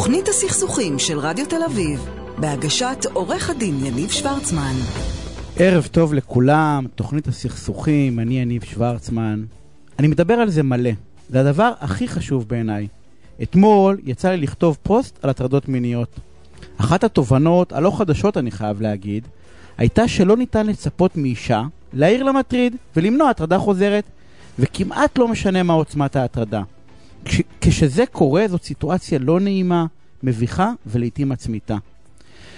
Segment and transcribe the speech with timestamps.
[0.00, 2.06] תוכנית הסכסוכים של רדיו תל אביב,
[2.38, 4.72] בהגשת עורך הדין יניב שוורצמן.
[5.56, 9.44] ערב טוב לכולם, תוכנית הסכסוכים, אני יניב שוורצמן.
[9.98, 10.90] אני מדבר על זה מלא,
[11.28, 12.88] זה הדבר הכי חשוב בעיניי.
[13.42, 16.20] אתמול יצא לי לכתוב פוסט על הטרדות מיניות.
[16.76, 19.28] אחת התובנות, הלא חדשות אני חייב להגיד,
[19.78, 21.62] הייתה שלא ניתן לצפות מאישה
[21.92, 24.04] להעיר למטריד ולמנוע הטרדה חוזרת,
[24.58, 26.62] וכמעט לא משנה מה עוצמת ההטרדה.
[27.24, 29.86] כש, כשזה קורה זאת סיטואציה לא נעימה,
[30.22, 31.76] מביכה ולעיתים עצמיתה.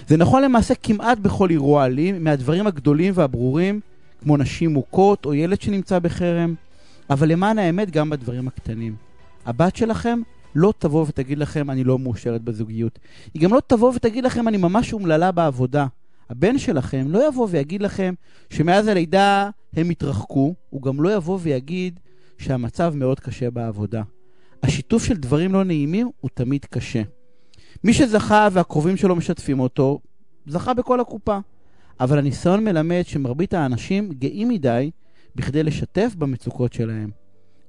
[0.09, 3.81] זה נכון למעשה כמעט בכל אירוע אלים, מהדברים הגדולים והברורים,
[4.23, 6.55] כמו נשים מוכות או ילד שנמצא בחרם,
[7.11, 8.95] אבל למען האמת גם בדברים הקטנים.
[9.47, 10.21] הבת שלכם
[10.55, 12.99] לא תבוא ותגיד לכם אני לא מאושרת בזוגיות.
[13.35, 15.87] היא גם לא תבוא ותגיד לכם אני ממש אומללה בעבודה.
[16.31, 18.15] הבן שלכם לא יבוא ויגיד לכם
[18.51, 22.01] שמאז הלידה הם התרחקו, הוא גם לא יבוא ויגיד
[22.39, 24.03] שהמצב מאוד קשה בעבודה.
[24.63, 27.03] השיתוף של דברים לא נעימים הוא תמיד קשה.
[27.85, 30.01] מי שזכה והקרובים שלו משתפים אותו,
[30.47, 31.39] זכה בכל הקופה.
[32.01, 34.91] אבל הניסיון מלמד שמרבית האנשים גאים מדי
[35.35, 37.11] בכדי לשתף במצוקות שלהם.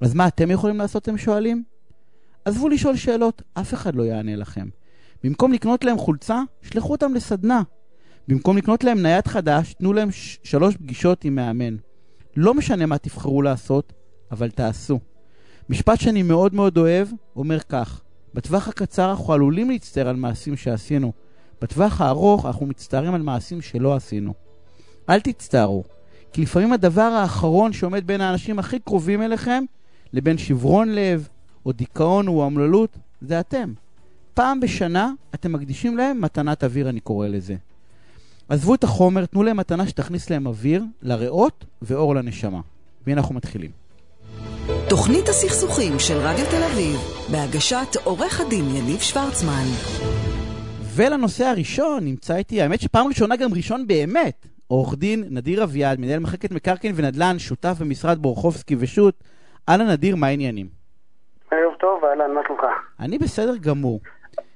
[0.02, 1.64] אז מה אתם יכולים לעשות, אתם שואלים?
[2.46, 4.68] עזבו לשאול שאלות, אף אחד לא יענה לכם.
[5.24, 7.62] במקום לקנות להם חולצה, שלחו אותם לסדנה.
[8.28, 10.10] במקום לקנות להם נייד חדש, תנו להם
[10.44, 11.76] שלוש פגישות עם מאמן.
[12.36, 13.94] לא משנה מה תבחרו לעשות,
[14.32, 15.00] אבל תעשו.
[15.70, 18.02] משפט שאני מאוד מאוד אוהב, אומר כך:
[18.34, 21.12] בטווח הקצר אנחנו עלולים להצטער על מעשים שעשינו.
[21.62, 24.34] בטווח הארוך אנחנו מצטערים על מעשים שלא עשינו.
[25.10, 25.84] אל תצטערו,
[26.34, 29.64] כי לפעמים הדבר האחרון שעומד בין האנשים הכי קרובים אליכם
[30.14, 31.28] לבין שברון לב,
[31.66, 33.74] או דיכאון או אומללות, זה אתם.
[34.34, 37.56] פעם בשנה אתם מקדישים להם מתנת אוויר, אני קורא לזה.
[38.50, 42.62] עזבו את החומר, תנו להם מתנה שתכניס להם אוויר, לריאות ואור לנשמה.
[43.08, 43.83] והנה אנחנו מתחילים.
[44.96, 46.98] תוכנית הסכסוכים של רדיו תל אביב,
[47.32, 49.68] בהגשת עורך הדין יניב שוורצמן.
[50.96, 54.38] ולנושא הראשון נמצא איתי, האמת שפעם ראשונה גם ראשון באמת,
[54.68, 59.16] עורך דין נדיר אביעד, מנהל מחלקת מקרקעין ונדל"ן, שותף במשרד בורחובסקי ושות'.
[59.70, 60.68] אהלן נדיר, מה העניינים?
[61.52, 62.64] ערב טוב, אהלן, מה שלומך?
[63.00, 64.00] אני בסדר גמור.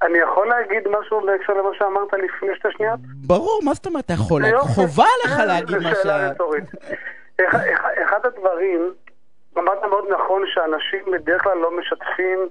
[0.02, 3.00] אני יכול להגיד משהו בהקשר למה שאמרת לפני שתי שניות?
[3.28, 4.46] ברור, מה זאת אומרת אתה יכול?
[4.46, 4.68] יופי.
[4.68, 6.08] חובה עליך אה, להגיד מה ש...
[8.06, 8.94] אחד הדברים,
[9.59, 12.50] אמרת מאוד נכון שאנשים בדרך כלל לא משתפים,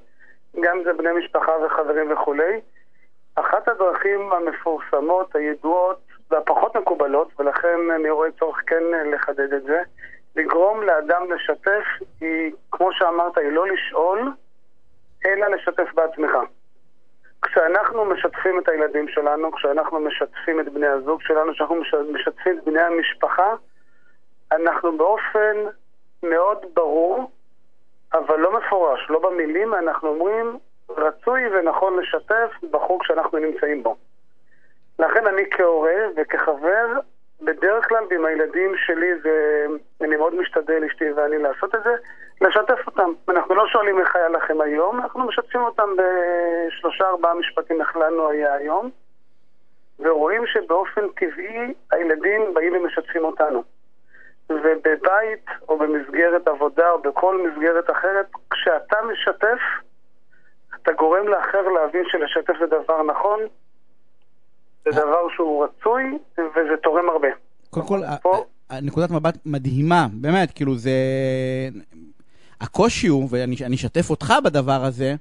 [0.60, 2.60] גם אם זה בני משפחה וחברים וכולי.
[3.34, 6.00] אחת הדרכים המפורסמות, הידועות
[6.30, 9.82] והפחות מקובלות, ולכן אני רואה צורך כן לחדד את זה,
[10.36, 11.84] לגרום לאדם לשתף
[12.20, 14.32] היא, כמו שאמרת, היא לא לשאול,
[15.26, 16.32] אלא לשתף בעצמך.
[17.42, 22.64] כשאנחנו משתפים את הילדים שלנו, כשאנחנו משתפים את בני הזוג שלנו, כשאנחנו מש- משתפים את
[22.64, 23.54] בני המשפחה,
[24.52, 25.56] אנחנו באופן
[26.30, 27.30] מאוד ברור,
[28.14, 33.96] אבל לא מפורש, לא במילים, אנחנו אומרים, רצוי ונכון לשתף בחוג שאנחנו נמצאים בו.
[34.98, 36.86] לכן אני כהורה וכחבר,
[37.40, 39.66] בדרך כלל ועם הילדים שלי, זה,
[40.00, 41.94] אני מאוד משתדל, אשתי ואני, לעשות את זה,
[42.40, 43.12] לשתף אותם.
[43.28, 48.28] אנחנו לא שואלים איך היה לכם היום, אנחנו משתפים אותם בשלושה ארבעה משפטים איך לנו
[48.28, 48.90] היה היום,
[49.98, 53.75] ורואים שבאופן טבעי הילדים באים ומשתפים אותנו.
[54.50, 59.58] ובבית או במסגרת עבודה או בכל מסגרת אחרת, כשאתה משתף,
[60.82, 63.40] אתה גורם לאחר להבין שלשתף זה דבר נכון,
[64.84, 67.28] זה דבר שהוא רצוי וזה תורם הרבה.
[67.70, 70.90] קודם כל, ה- פה- ה- נקודת מבט מדהימה, באמת, כאילו זה...
[72.60, 75.14] הקושי הוא, ואני אני אשתף אותך בדבר הזה,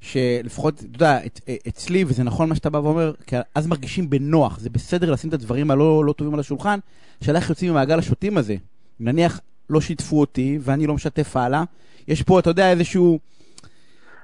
[0.00, 4.58] שלפחות, אתה יודע, את- אצלי, וזה נכון מה שאתה בא ואומר, כי אז מרגישים בנוח,
[4.58, 6.78] זה בסדר לשים את הדברים הלא לא טובים על השולחן,
[7.24, 8.54] שאלה איך יוצאים ממעגל השוטים הזה.
[9.00, 9.40] נניח
[9.70, 11.62] לא שיתפו אותי, ואני לא משתף הלאה,
[12.08, 13.18] יש פה, אתה יודע, איזשהו...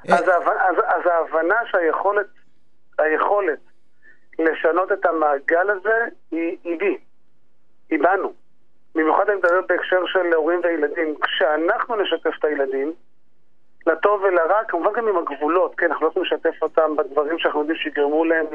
[0.08, 2.26] אז, ההבנ- אז, אז ההבנה שהיכולת
[2.98, 3.58] היכולת
[4.38, 5.98] לשנות את המעגל הזה
[6.30, 6.96] היא, היא בי,
[7.90, 8.32] היא בנו.
[8.94, 11.14] במיוחד אני מדבר בהקשר של הורים וילדים.
[11.22, 12.92] כשאנחנו נשתף את הילדים,
[13.86, 17.78] לטוב ולרע, כמובן גם עם הגבולות, כן, אנחנו לא יכולים לשתף אותם בדברים שאנחנו יודעים
[17.78, 18.46] שיגרמו להם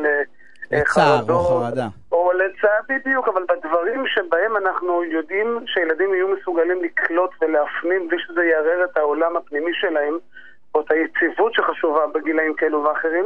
[0.71, 1.87] לצער או לחרדות, חרדה.
[2.11, 8.43] או לצער, בדיוק, אבל בדברים שבהם אנחנו יודעים שילדים יהיו מסוגלים לקלוט ולהפנים בלי שזה
[8.43, 10.17] יערער את העולם הפנימי שלהם,
[10.75, 13.25] או את היציבות שחשובה בגילאים כאלו ואחרים,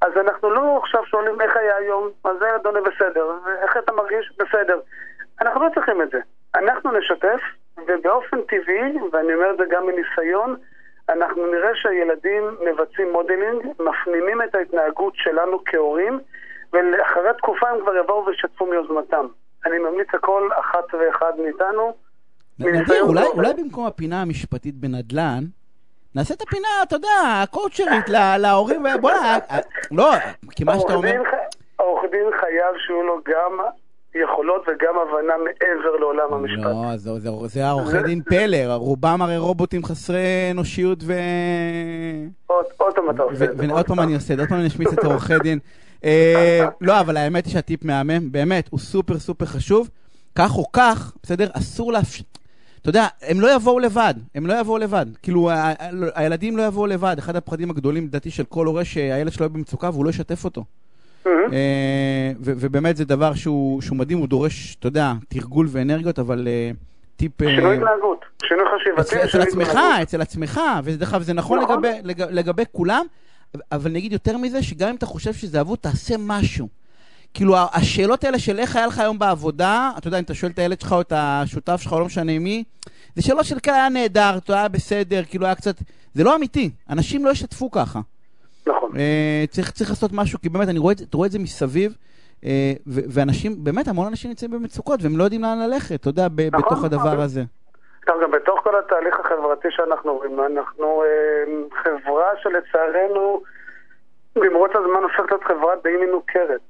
[0.00, 3.30] אז אנחנו לא עכשיו שואלים איך היה היום, אז זה אדוני בסדר,
[3.62, 4.32] איך אתה מרגיש?
[4.38, 4.80] בסדר.
[5.40, 6.18] אנחנו לא צריכים את זה.
[6.54, 7.40] אנחנו נשתף,
[7.86, 10.56] ובאופן טבעי, ואני אומר את זה גם מניסיון,
[11.08, 16.20] אנחנו נראה שהילדים מבצעים modeling, מפנימים את ההתנהגות שלנו כהורים,
[16.72, 19.26] ואחרי תקופה הם כבר יבואו וישתפו מיוזמתם.
[19.66, 21.94] אני ממליץ לכל אחת ואחד מאיתנו.
[22.58, 23.26] נדיר, אולי.
[23.26, 25.44] אולי במקום הפינה המשפטית בנדל"ן,
[26.14, 27.08] נעשה את הפינה, אתה יודע,
[27.42, 29.58] הקואוצ'רית לה- להורים, בוא'נה, אה,
[29.90, 30.10] לא,
[30.50, 31.22] כי מה שאתה אומר...
[31.78, 33.58] העורך דין חייב שיהיו לו גם
[34.14, 36.64] יכולות וגם הבנה מעבר לעולם המשפט.
[36.64, 40.18] לא, זה- זה- זה העורכי דין פלר, רובם הרי רובוטים חסרי
[40.50, 41.12] אנושיות ו...
[42.46, 43.64] עוד עוד פעם אתה עושה את זה.
[43.68, 45.58] ועוד פעם אני עושה, את זה, עוד פעם אני אשמיץ את העורכי דין.
[46.04, 49.88] אה, לא, אבל האמת היא שהטיפ מהמם, באמת, הוא סופר סופר חשוב.
[50.34, 52.22] כך או כך, בסדר, אסור לאפשר...
[52.80, 55.06] אתה יודע, הם לא יבואו לבד, הם לא יבואו לבד.
[55.22, 55.74] כאילו, ה- ה-
[56.14, 57.14] הילדים לא יבואו לבד.
[57.18, 60.64] אחד הפחדים הגדולים, לדעתי, של כל הורה שהילד שלו יהיה במצוקה והוא לא ישתף אותו.
[61.26, 61.52] מהמם.
[61.52, 66.70] אה, ובאמת זה דבר שהוא מדהים, הוא דורש, אתה יודע, תרגול ואנרגיות, אבל אה,
[67.16, 67.42] טיפ...
[67.42, 69.24] אה, שינוי התנהגות, שינוי חשיבתי.
[69.24, 69.78] אצל, עצמך.
[70.02, 71.84] אצל עצמך, ודרך אגב זה נכון, נכון.
[71.84, 73.06] לגבי, לג, לגבי כולם,
[73.72, 76.68] אבל נגיד יותר מזה, שגם אם אתה חושב שזה אבוד, תעשה משהו.
[77.34, 80.58] כאילו השאלות האלה של איך היה לך היום בעבודה, אתה יודע, אם אתה שואל את
[80.58, 82.64] הילד שלך או את השותף שלך או לא משנה מי,
[83.16, 85.76] זה שאלות של כאלה היה נהדר, אתה היה בסדר, כאילו היה קצת,
[86.14, 88.00] זה לא אמיתי, אנשים לא ישתפו ככה.
[88.66, 88.90] נכון.
[88.96, 91.92] אה, צריך, צריך לעשות משהו, כי באמת, אני רואה, אתה רואה את זה מסביב,
[92.44, 96.60] אה, ואנשים, באמת, המון אנשים נמצאים במצוקות, והם לא יודעים לאן ללכת, אתה יודע, נכון,
[96.60, 97.20] בתוך הדבר נכון.
[97.20, 97.40] הזה.
[98.02, 101.44] עכשיו גם בתוך כל התהליך החברתי שאנחנו רואים, אנחנו אה,
[101.82, 103.42] חברה שלצערנו
[104.36, 106.60] במרוץ הזמן הופכת להיות חברה די מנוכרת,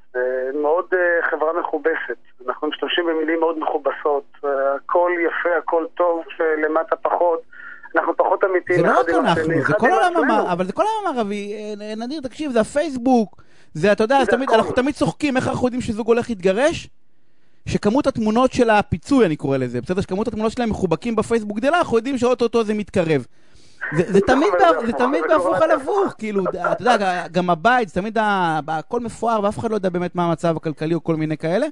[0.62, 0.86] מאוד
[1.30, 2.18] חברה מכובסת.
[2.46, 4.24] אנחנו משתמשים במילים מאוד מכובסות,
[4.76, 6.24] הכל יפה, הכל טוב,
[6.58, 7.42] למטה פחות.
[7.96, 10.16] אנחנו פחות אמיתיים זה לא רק אנחנו, זה כל העולם.
[10.16, 11.54] המערבי, אבל זה כל העולם המערבי.
[11.80, 13.42] אה, נדיר, תקשיב, זה הפייסבוק,
[13.74, 14.18] זה, אתה יודע.
[14.52, 16.88] אנחנו תמיד צוחקים איך אנחנו יודעים שזוג הולך להתגרש?
[17.66, 20.00] שכמות התמונות של הפיצוי, אני קורא לזה, בסדר?
[20.00, 23.26] שכמות התמונות שלהם מחובקים בפייסבוק גדלה, אנחנו יודעים שאו-טו-טו זה מתקרב.
[23.96, 24.20] זה,
[24.98, 25.70] תמיד, בהפוך על.
[25.70, 28.18] הפוך, כאילו, אתה יודע, גם הבית, זה תמיד
[28.68, 31.66] הכל מפואר, ואף אחד לא יודע באמת מה המצב הכלכלי או כל מיני כאלה.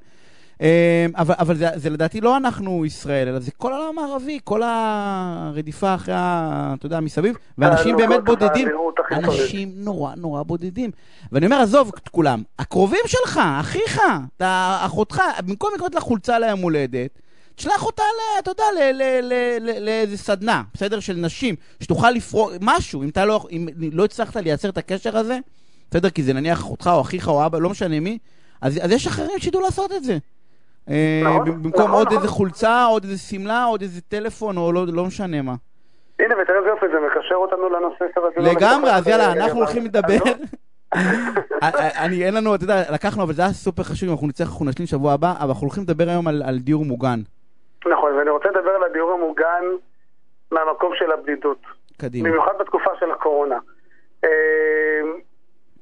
[0.60, 4.62] אה, אבל, אבל זה, זה לדעתי לא אנחנו ישראל, אלא זה כל העולם הערבי, כל
[4.64, 8.68] הרדיפה אחרי, אתה יודע, מסביב, ואנשים באמת הנוחות בודדים.
[9.12, 10.90] אנשים נורא נורא בודדים.
[11.32, 14.00] ואני אומר, עזוב את כולם, הקרובים שלך, אחיך,
[14.36, 17.18] אתה, אחותך, במקום לקנות לה חולצה ליום הולדת,
[17.54, 18.02] תשלח אותה,
[18.38, 18.64] אתה יודע,
[19.80, 24.68] לאיזה סדנה, בסדר, של נשים, שתוכל לפרוק, משהו, אם אתה לא, אם לא הצלחת לייצר
[24.68, 25.38] את הקשר הזה,
[25.90, 28.18] בסדר, כי זה נניח אחותך או אחיך או אבא, לא משנה מי,
[28.60, 30.18] אז, אז יש אחרים שידעו לעשות את זה.
[30.90, 32.16] אה, נכון, במקום נכון, עוד נכון.
[32.16, 35.54] איזה חולצה, עוד איזה שמלה, עוד איזה טלפון, או לא, לא משנה מה.
[36.18, 38.04] הנה, ותראה איזה יופי, זה מקשר אותנו לנושא.
[38.36, 40.24] לגמרי, אז יאללה, אה, אנחנו אה, הולכים אה, לדבר.
[40.24, 40.32] לא?
[42.04, 44.66] אני, אין לנו, אתה יודע, לקחנו, אבל זה היה סופר חשוב, אם אנחנו נצטרך, אנחנו
[44.66, 47.20] נשלים שבוע הבא, אבל אנחנו הולכים לדבר היום על, על דיור מוגן.
[47.86, 49.64] נכון, ואני רוצה לדבר על הדיור המוגן
[50.50, 51.62] מהמקום של הבדידות.
[51.96, 52.28] קדימה.
[52.28, 53.58] במיוחד בתקופה של הקורונה.
[54.24, 55.00] אה,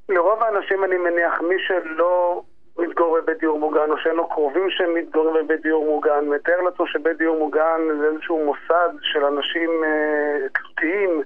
[0.09, 2.43] לרוב האנשים, אני מניח, מי שלא
[2.79, 7.19] מתגורר בבית דיור מוגן, או שאין לו קרובים שמתגוררים בבית דיור מוגן, מתאר לעצמו שבית
[7.19, 11.23] דיור מוגן זה איזשהו מוסד של אנשים אה, תלותיים,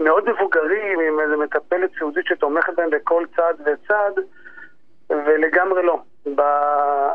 [0.00, 4.14] מאוד מבוגרים, עם איזה מטפלת סיעודית שתומכת בהם בכל צעד וצעד,
[5.10, 5.98] ולגמרי לא.
[6.26, 7.14] בעשור...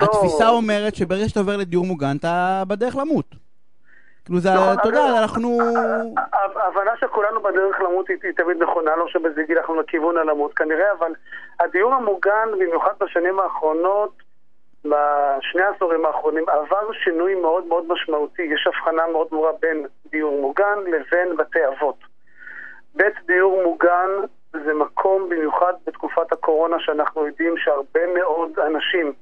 [0.00, 3.39] התפיסה אומרת שברגע שאתה עובר לדיור מוגן, אתה בדרך למות.
[4.24, 5.58] כאילו זה, נכון, אתה יודע, אבל- אנחנו...
[6.18, 10.92] ה- ההבנה שכולנו בדרך למות היא, תמיד נכונה, לא שבזה גיל אנחנו לכיוון הלמות כנראה,
[10.98, 11.12] אבל
[11.60, 14.10] הדיור המוגן, במיוחד בשנים האחרונות,
[14.84, 18.42] בשני העשורים האחרונים, עבר שינוי מאוד מאוד משמעותי.
[18.42, 21.96] יש הבחנה מאוד ברורה בין דיור מוגן לבין בתי אבות.
[22.94, 24.08] בית דיור מוגן
[24.52, 29.12] זה מקום, במיוחד בתקופת הקורונה, שאנחנו יודעים שהרבה מאוד אנשים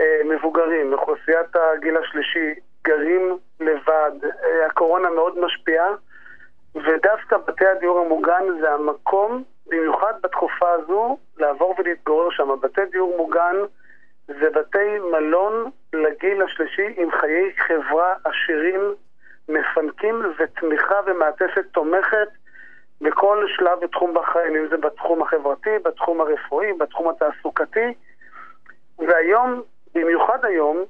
[0.00, 4.12] אה, מבוגרים, אוכלוסיית הגיל השלישי, גרים לבד.
[4.24, 5.88] אה, הקורונה מאוד משפיעה,
[6.74, 12.48] ודווקא בתי הדיור המוגן זה המקום, במיוחד בתקופה הזו, לעבור ולהתגורר שם.
[12.62, 13.56] בתי דיור מוגן
[14.26, 18.80] זה בתי מלון לגיל השלישי עם חיי חברה עשירים,
[19.48, 22.28] מפנקים ותמיכה ומעטפת תומכת
[23.00, 27.94] בכל שלב ותחום בחיים, אם זה בתחום החברתי, בתחום הרפואי, בתחום התעסוקתי.
[28.98, 29.62] והיום,
[29.94, 30.84] במיוחד היום,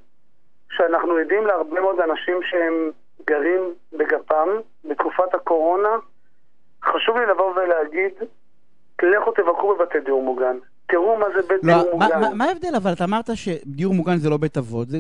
[0.77, 2.91] שאנחנו עדים להרבה מאוד אנשים שהם
[3.27, 3.61] גרים
[3.93, 4.49] בגפם
[4.85, 5.89] בתקופת הקורונה,
[6.85, 8.13] חשוב לי לבוא ולהגיד,
[9.03, 10.57] לכו תבקרו בבתי דיור מוגן.
[10.89, 12.21] תראו מה זה בית לא, דיור מה- מוגן.
[12.21, 12.75] מה- מה ההבדל?
[12.77, 14.89] אבל אתה אמרת שדיור מוגן זה לא בית אבות.
[14.89, 14.99] זה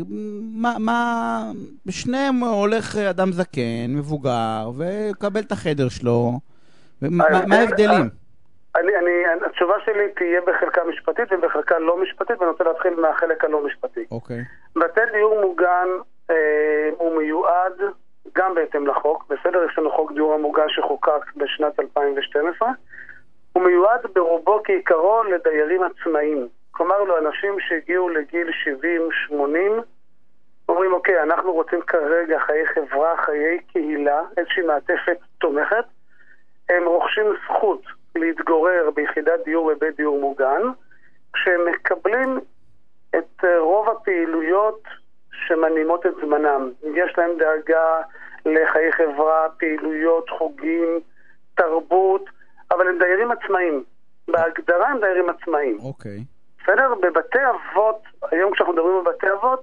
[0.54, 0.74] מה...
[0.78, 1.42] מה...
[1.86, 6.32] בשניהם הולך אדם זקן, מבוגר, ומקבל את החדר שלו.
[7.02, 8.08] ומה- מה- מה ההבדלים?
[8.76, 13.64] אני, אני, התשובה שלי תהיה בחלקה משפטית ובחלקה לא משפטית, ואני רוצה להתחיל מהחלק הלא
[13.64, 14.04] משפטי.
[14.10, 14.44] אוקיי.
[14.76, 15.88] בתי דיור מוגן
[16.30, 17.80] אה, הוא מיועד
[18.34, 19.64] גם בהתאם לחוק, בסדר?
[19.70, 22.68] יש לנו חוק דיור המוגן שחוקק בשנת 2012.
[23.52, 26.48] הוא מיועד ברובו כעיקרו לדיירים עצמאיים.
[26.70, 28.48] כלומר, לאנשים שהגיעו לגיל
[29.30, 29.34] 70-80,
[30.68, 35.84] אומרים, אוקיי, אנחנו רוצים כרגע חיי חברה, חיי קהילה, איזושהי מעטפת תומכת,
[36.68, 37.82] הם רוכשים זכות
[38.16, 40.62] להתגורר ביחידת דיור בבית דיור מוגן,
[41.32, 42.38] כשהם מקבלים
[43.10, 44.82] את אה, רוב הפעילויות
[45.32, 46.70] שמנעימות את זמנם.
[46.94, 48.00] יש להם דאגה
[48.46, 51.00] לחיי חברה, פעילויות, חוגים,
[51.54, 52.24] תרבות,
[52.70, 53.84] אבל הם דיירים עצמאיים.
[54.28, 55.78] בהגדרה הם דיירים עצמאיים.
[55.78, 56.18] אוקיי.
[56.18, 56.62] Okay.
[56.62, 56.94] בסדר?
[56.94, 59.62] בבתי אבות, היום כשאנחנו מדברים על בתי אבות,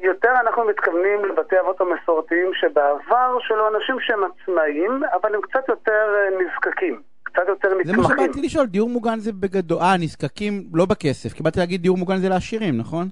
[0.00, 6.14] יותר אנחנו מתכוונים לבתי אבות המסורתיים שבעבר שלו אנשים שהם עצמאיים, אבל הם קצת יותר
[6.14, 7.02] אה, נזקקים,
[7.36, 8.02] קצת יותר נתמכים.
[8.02, 11.82] זה מה שבאתי לשאול, דיור מוגן זה בגדול, אה, נזקקים לא בכסף, כי באתי להגיד
[11.82, 13.06] דיור מוגן זה לעשירים, נכון?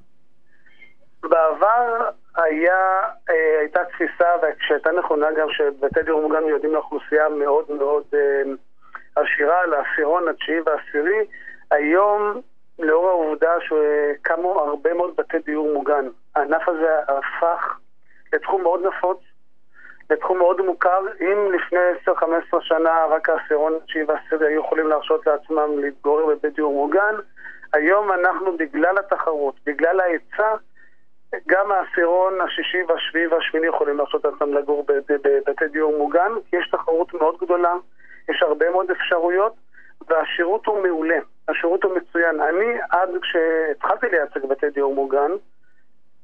[1.22, 3.00] בעבר היה,
[3.30, 4.24] אה, הייתה תפיסה,
[4.66, 8.42] שהייתה נכונה גם שבתי דיור מוגן מיועדים לאוכלוסייה מאוד מאוד אה,
[9.16, 11.26] עשירה, לעשירון התשיעי והעשירי.
[11.70, 12.40] היום
[12.78, 16.04] לאור העובדה שקמו הרבה מאוד בתי דיור מוגן.
[16.36, 17.78] הענף הזה הפך
[18.32, 19.18] לתחום מאוד נפוץ,
[20.10, 21.00] לתחום מאוד מוכר.
[21.20, 26.72] אם לפני 10-15 שנה רק העשירון התשיעי והעשירי היו יכולים להרשות לעצמם להתגורר בבית דיור
[26.72, 27.14] מוגן,
[27.72, 30.54] היום אנחנו, בגלל התחרות, בגלל ההיצע,
[31.48, 37.14] גם העשירון השישי והשביעי והשמיני יכולים להרשות לעצמם לגור בבתי דיור מוגן, כי יש תחרות
[37.14, 37.74] מאוד גדולה,
[38.28, 39.54] יש הרבה מאוד אפשרויות,
[40.08, 41.18] והשירות הוא מעולה.
[41.48, 42.40] השירות הוא מצוין.
[42.40, 45.30] אני, עד כשהתחלתי לייצג בתי דיור מוגן,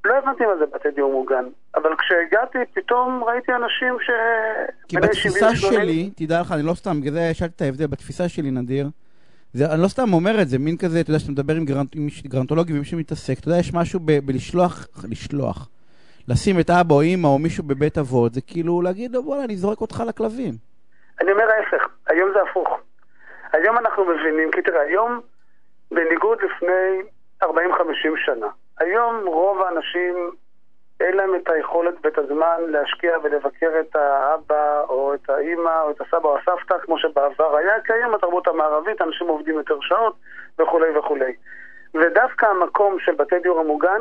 [0.04, 1.44] לא הבנתי מה זה בתי דיור מוגן.
[1.74, 4.10] אבל כשהגעתי, פתאום ראיתי אנשים ש...
[4.88, 8.50] כי בתפיסה שלי, תדע לך, אני לא סתם, בגלל זה שאלתי את ההבדל, בתפיסה שלי,
[8.50, 8.86] נדיר,
[9.52, 11.96] זה, אני לא סתם אומר את זה, מין כזה, אתה יודע, שאתה מדבר עם, גרנט,
[11.96, 15.68] עם גרנטולוגים ומי שמתעסק, אתה יודע, יש משהו ב, בלשלוח, לשלוח,
[16.28, 19.56] לשים את אבא או אימא או מישהו בבית אבות, זה כאילו להגיד לו, בוא'נה, אני
[19.56, 20.54] זורק אותך לכלבים.
[21.20, 22.68] אני אומר ההפך, היום זה הפוך.
[23.52, 25.20] היום אנחנו מבינים, כי תראה, היום,
[25.90, 27.02] בניגוד לפני
[27.42, 27.46] 40-50
[28.24, 28.46] שנה,
[28.80, 30.30] היום רוב האנשים
[31.00, 36.00] אין להם את היכולת ואת הזמן להשקיע ולבקר את האבא או את האימא או את
[36.00, 40.14] הסבא או הסבתא כמו שבעבר היה, כי היום בתרבות המערבית אנשים עובדים יותר שעות
[40.58, 41.32] וכולי וכולי.
[41.94, 44.00] ודווקא המקום של בתי דיור המוגן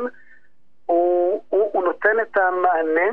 [0.86, 3.10] הוא, הוא, הוא נותן את המענה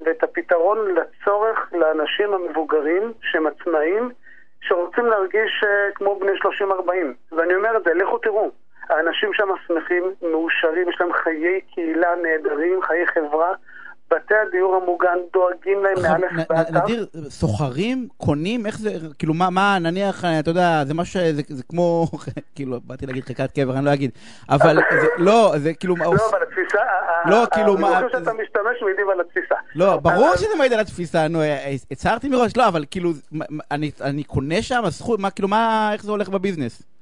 [0.00, 4.10] ואת הפתרון לצורך לאנשים המבוגרים שהם עצמאים
[4.60, 7.36] שרוצים להרגיש uh, כמו בני 30-40.
[7.36, 8.50] ואני אומר את זה, לכו תראו.
[8.88, 13.54] האנשים שם שמחים, מאושרים, יש להם חיי קהילה נהדרים, חיי חברה.
[14.10, 19.78] בתי הדיור המוגן דואגים להם מאלף ועד נדיר, סוחרים, קונים, איך זה, כאילו מה, מה,
[19.80, 22.06] נניח, אתה יודע, זה משהו, זה, זה כמו,
[22.54, 24.10] כאילו, באתי להגיד חלקת קבר, אני לא אגיד,
[24.48, 25.96] אבל זה, לא, זה כאילו...
[25.96, 26.82] לא, אבל התפיסה,
[27.24, 27.98] לא, כאילו, מה...
[27.98, 29.54] אני חושב שאתה משתמש מעידים על התפיסה.
[29.74, 31.38] לא, ברור שזה מעיד על התפיסה, נו,
[31.90, 33.10] הצהרתי מראש, לא, אבל כאילו,
[34.00, 36.97] אני קונה שם, הזכות, מה, כאילו, מה, איך זה הולך בביזנס?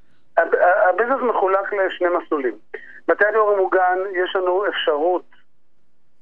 [0.88, 2.54] הביזנס מחולק לשני מסלולים.
[3.08, 5.24] בתי הדיור המוגן, יש לנו אפשרות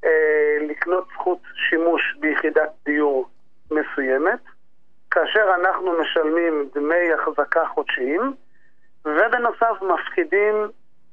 [0.05, 3.29] אה, לקנות זכות שימוש ביחידת דיור
[3.71, 4.41] מסוימת,
[5.11, 8.35] כאשר אנחנו משלמים דמי החזקה חודשיים,
[9.05, 10.55] ובנוסף מפקידים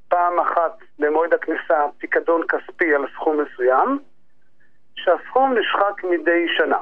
[0.08, 3.98] פעם אחת במועד הכניסה פיקדון כספי על סכום מסוים,
[4.96, 6.78] שהסכום נשחק מדי שנה.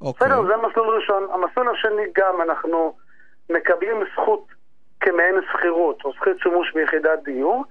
[0.00, 0.28] אוקיי.
[0.28, 1.28] בסדר, זה מסלול ראשון.
[1.32, 2.96] המסלול השני גם אנחנו
[3.50, 4.53] מקבלים זכות
[5.04, 7.64] כמעין שכירות או זכות שימוש ביחידת דיור.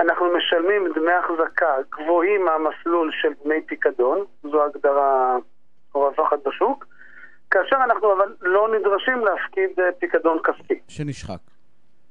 [0.00, 5.36] אנחנו משלמים דמי החזקה גבוהים מהמסלול של דמי פיקדון, זו הגדרה
[5.94, 6.86] רווחת בשוק,
[7.50, 10.80] כאשר אנחנו אבל לא נדרשים להפקיד אה, פיקדון כספי.
[10.88, 11.38] שנשחק.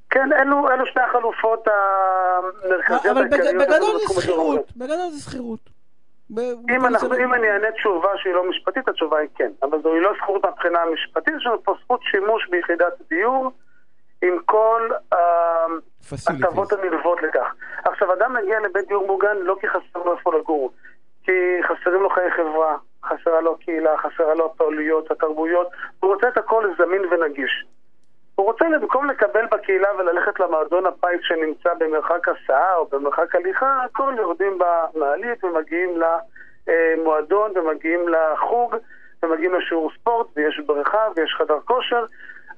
[0.09, 5.59] כן, אלו, אלו שתי החלופות המרכזיות אבל בגדול זה שכירות, בגדול זה שכירות.
[6.69, 9.51] אם, אנחנו, אם אני אענה תשובה שהיא לא משפטית, התשובה היא כן.
[9.63, 13.51] אבל זוהי לא זכות מבחינה משפטית, יש לנו פה זכות שימוש ביחידת דיור
[14.27, 14.89] עם כל
[16.27, 17.53] ההטבות uh, הנלוות לכך.
[17.85, 20.71] עכשיו, אדם מגיע לבית דיור מוגן לא כי חסר לו איפה לגור,
[21.23, 21.31] כי
[21.63, 25.67] חסרים לו חיי חברה, חסרה לו קהילה, חסרה לו הפעולויות, התרבויות,
[25.99, 27.65] הוא רוצה את הכל זמין ונגיש.
[28.35, 34.13] הוא רוצה במקום לקבל בקהילה וללכת למועדון הפיס שנמצא במרחק הסעה או במרחק הליכה, הכל
[34.17, 36.01] יורדים במעלית ומגיעים
[36.67, 38.75] למועדון ומגיעים לחוג
[39.23, 42.05] ומגיעים לשיעור ספורט ויש בריכה ויש חדר כושר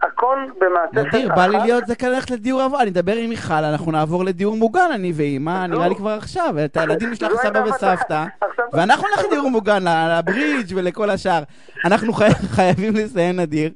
[0.02, 1.16] הכל במעטפת אחת.
[1.16, 4.26] נדיר, בא לי להיות זה כאן ללכת לדיור עבור, אני אדבר עם מיכל, אנחנו נעבור
[4.26, 8.26] לדיור מוגן, אני ואימא, נראה לי כבר עכשיו, את הילדים נשלח סבא וסבתא,
[8.74, 11.44] ואנחנו נלך לדיור מוגן, לברידג' ולכל השאר.
[11.86, 12.14] אנחנו
[12.56, 13.72] חייבים לסיים, נדיר.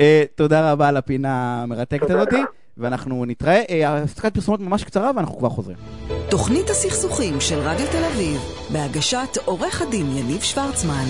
[0.00, 2.42] אה, תודה רבה על הפינה המרתקת הזאתי,
[2.78, 3.62] ואנחנו נתראה.
[3.70, 5.76] אה, הפסקת פרסומות ממש קצרה, ואנחנו כבר חוזרים.
[6.30, 8.40] תוכנית הסכסוכים של רדיו תל אביב,
[8.72, 11.06] בהגשת עורך הדין יניב שוורצמן.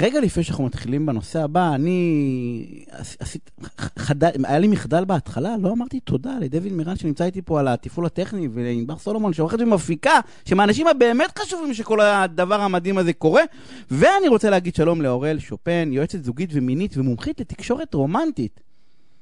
[0.00, 2.84] רגע לפני שאנחנו מתחילים בנושא הבא, אני
[3.18, 3.50] עשית,
[3.98, 8.06] חדל, היה לי מחדל בהתחלה, לא אמרתי תודה לדויד מירן שנמצא איתי פה על התפעול
[8.06, 13.42] הטכני, ולענבר סולומון שעורכת ומפיקה, שמהאנשים הבאמת חשובים שכל הדבר המדהים הזה קורה.
[13.90, 18.60] ואני רוצה להגיד שלום לאורל שופן, יועצת זוגית ומינית ומומחית לתקשורת רומנטית.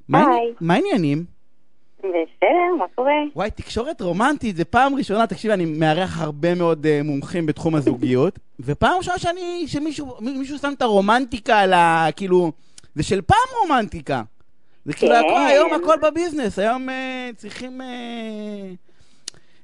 [0.09, 0.25] היי.
[0.61, 1.25] מה העניינים?
[2.09, 3.13] בסדר, מה קורה?
[3.37, 8.39] וואי, תקשורת רומנטית, זה פעם ראשונה, תקשיב, אני מארח הרבה מאוד uh, מומחים בתחום הזוגיות,
[8.61, 12.07] ופעם ראשונה שאני, שמישהו מישהו שם את הרומנטיקה על ה...
[12.17, 12.53] כאילו,
[12.95, 14.23] זה של פעם רומנטיקה.
[14.85, 15.19] זה כאילו, כן.
[15.19, 17.81] הכל, היום הכל בביזנס, היום uh, צריכים...
[17.81, 17.85] Uh,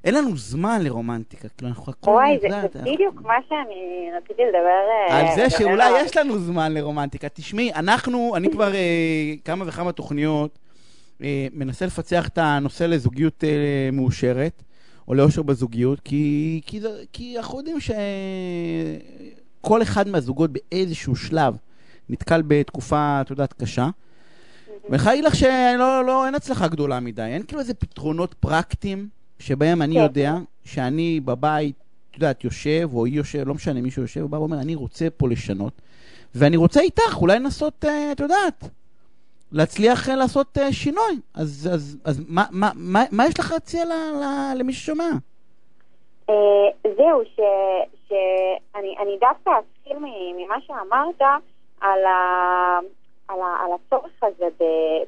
[0.04, 2.10] אין לנו זמן לרומנטיקה, כאילו, אנחנו הכל...
[2.10, 6.00] וואי, זה זה בדיוק מה שאני רציתי לדבר על זה שאולי.
[6.00, 7.28] יש לנו זמן לרומנטיקה.
[7.28, 8.72] תשמעי, אנחנו, אני כבר
[9.44, 10.58] כמה וכמה תוכניות
[11.52, 14.62] מנסה לפצח את הנושא לזוגיות אה, מאושרת,
[15.08, 16.80] או לאושר בזוגיות, כי, כי,
[17.12, 17.78] כי אנחנו יודעים
[19.60, 21.56] שכל אחד מהזוגות באיזשהו שלב
[22.08, 23.88] נתקל בתקופה, את יודעת, קשה.
[24.84, 27.22] ואני חייב להגיד לך שלא, לא, אין הצלחה גדולה מדי.
[27.22, 29.08] אין כאילו איזה פתרונות פרקטיים
[29.38, 30.00] שבהם אני כן.
[30.00, 31.74] יודע שאני בבית,
[32.10, 35.28] את יודעת, יושב, או היא יושב, לא משנה, מישהו יושב, ובא ואומר, אני רוצה פה
[35.28, 35.72] לשנות,
[36.34, 38.68] ואני רוצה איתך אולי לנסות, אה, את יודעת,
[39.52, 41.20] להצליח אה, לעשות אה, שינוי.
[41.34, 43.88] אז, אז, אז מה, מה, מה, מה יש לך להציע ל-
[44.22, 45.10] ל- למי ששומע?
[46.30, 46.34] אה,
[46.96, 47.22] זהו,
[48.08, 49.96] שאני אני דווקא אתחיל
[50.36, 51.22] ממה שאמרת
[51.80, 52.78] על, ה,
[53.28, 54.64] על, ה, על הצורך הזה ב,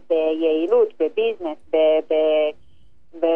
[0.08, 1.76] ביעילות, בביזנס, ב,
[2.10, 2.14] ב,
[3.20, 3.26] ב,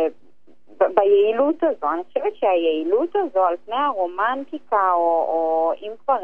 [0.78, 1.92] ב, ביעילות הזו.
[1.92, 6.16] אני חושבת שהיעילות הזו על פני הרומנטיקה, או, או אם כבר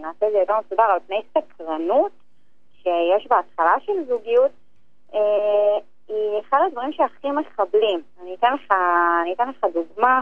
[0.00, 2.12] נעשה את זה יותר מסודר, על פני סקרנות
[2.82, 4.50] שיש בהתחלה של זוגיות,
[5.14, 8.02] אה, היא אחד הדברים שהכי מחבלים.
[8.22, 8.72] אני אתן לך,
[9.22, 10.20] אני אתן לך דוגמה.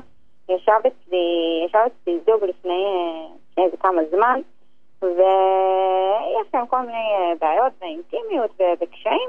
[0.48, 4.40] ישב אצלי, ישב אצלי זוג לפני אה, לפני איזה כמה זמן,
[5.02, 9.28] ויש להם כל מיני אה, בעיות ואינטימיות וקשיים,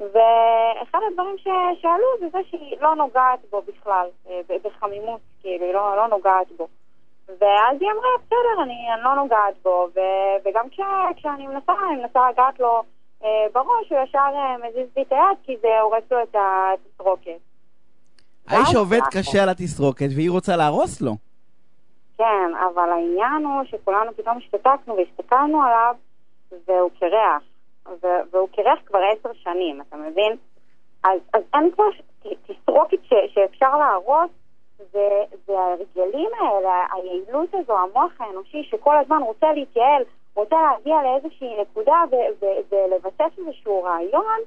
[0.00, 5.74] ואחד הדברים ש- שעלו זה זה שהיא לא נוגעת בו בכלל, אה, בחמימות, כאילו, היא
[5.74, 6.68] לא, לא נוגעת בו.
[7.28, 10.80] ואז היא אמרה, בסדר, אני, אני לא נוגעת בו, ו- וגם כש,
[11.16, 12.82] כשאני מנסה, אני מנסה לגעת לו
[13.24, 17.38] אה, בראש, הוא ישר אה, מזיז לי את היד, כי זה הורס לו את התסרוקת.
[18.48, 21.12] האיש עובד קשה על התסרוקת והיא רוצה להרוס לו.
[22.18, 25.94] כן, אבל העניין הוא שכולנו פתאום השתתקנו והסתכלנו עליו,
[26.68, 27.42] והוא קרח.
[28.02, 30.36] ו- והוא קרח כבר עשר שנים, אתה מבין?
[31.04, 31.84] אז, אז אין כבר
[32.46, 34.30] תסרוקת ש- שאפשר להרוס,
[35.48, 40.02] וההרגלים האלה, היעילות הזו, המוח האנושי שכל הזמן רוצה להתייעל,
[40.34, 42.04] רוצה להגיע לאיזושהי נקודה
[42.70, 44.38] ולבסס איזשהו רעיון,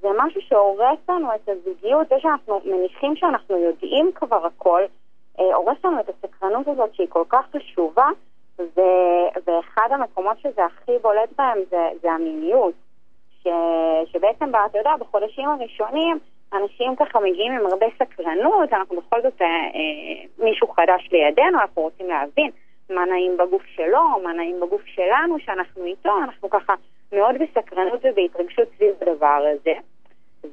[0.00, 4.82] זה משהו שהורס לנו את הזוגיות, זה שאנחנו מניחים שאנחנו יודעים כבר הכל,
[5.40, 8.08] אה, הורס לנו את הסקרנות הזאת שהיא כל כך חשובה,
[8.58, 12.74] ו- ואחד המקומות שזה הכי בולט בהם זה, זה המיניות.
[13.42, 13.48] ש,
[14.12, 16.18] שבעצם, אתה יודע, בחודשים הראשונים
[16.52, 21.82] אנשים ככה מגיעים עם הרבה סקרנות, אנחנו בכל זאת אה, אה, מישהו חדש לידינו, אנחנו
[21.82, 22.50] רוצים להבין
[22.90, 26.74] מה נעים בגוף שלו, מה נעים בגוף שלנו, שאנחנו איתו, אנחנו ככה
[27.12, 29.74] מאוד בסקרנות ובהתרגשות סביב הדבר הזה.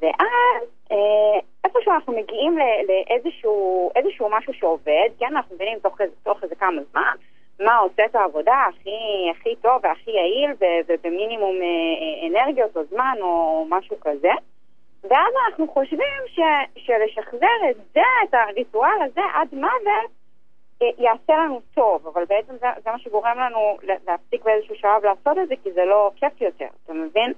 [0.00, 6.54] ואז אה, איפשהו אנחנו מגיעים לאיזשהו איזשהו משהו שעובד, כן, אנחנו מבינים תוך, תוך איזה
[6.54, 7.14] כמה זמן,
[7.60, 10.50] מה עושה את העבודה הכי, הכי טוב והכי יעיל
[10.88, 14.32] ובמינימום אה, אה, אנרגיות או זמן או משהו כזה.
[15.10, 16.38] ואז אנחנו חושבים ש,
[16.76, 20.10] שלשחזר את זה, את הריטואל הזה עד מוות,
[20.82, 25.04] אה, יעשה לנו טוב, אבל בעצם זה, זה מה שגורם לנו לה- להפסיק באיזשהו שלב
[25.04, 27.32] לעשות את זה, כי זה לא כיף יותר, אתה מבין?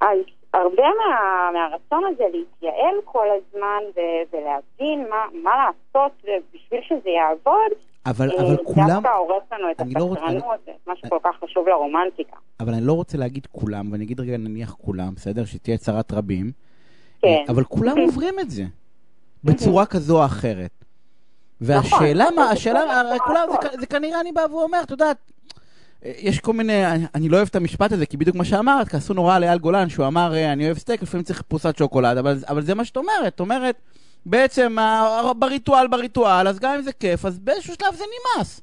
[0.00, 0.18] אז
[0.54, 1.16] הרבה מה,
[1.52, 6.12] מהרצון הזה להתייעל כל הזמן ו- ולהבין מה, מה לעשות
[6.54, 7.70] בשביל שזה יעבוד,
[8.06, 11.68] אבל, אה, אבל כולם, דווקא הורס לנו את לא הסקרנות, את מה שכל כך חשוב
[11.68, 12.36] לרומנטיקה.
[12.60, 15.44] אבל אני לא רוצה להגיד כולם, ואני אגיד רגע נניח כולם, בסדר?
[15.44, 16.69] שתהיה צרת רבים.
[17.22, 17.44] כן.
[17.48, 18.64] אבל כולם עוברים את זה,
[19.44, 20.70] בצורה כזו או אחרת.
[21.60, 23.18] והשאלה נכון, מה, זה השאלה, נכון.
[23.26, 23.48] כולם,
[23.80, 25.16] זה כנראה אני בא ואומר, את יודעת,
[26.02, 29.14] יש כל מיני, אני- אני לא אוהב את המשפט הזה, כי בדיוק מה שאמרת, כעסו
[29.14, 32.38] נורא על אייל גולן, שהוא אמר, אה, אני אוהב סטייק, לפעמים צריך פרוסת שוקולד, אבל,
[32.48, 33.74] אבל זה מה שאת אומרת, את אומרת,
[34.26, 34.76] בעצם
[35.38, 38.04] בריטואל בריטואל, אז גם אם זה כיף, אז באיזשהו שלב זה
[38.36, 38.60] נמאס.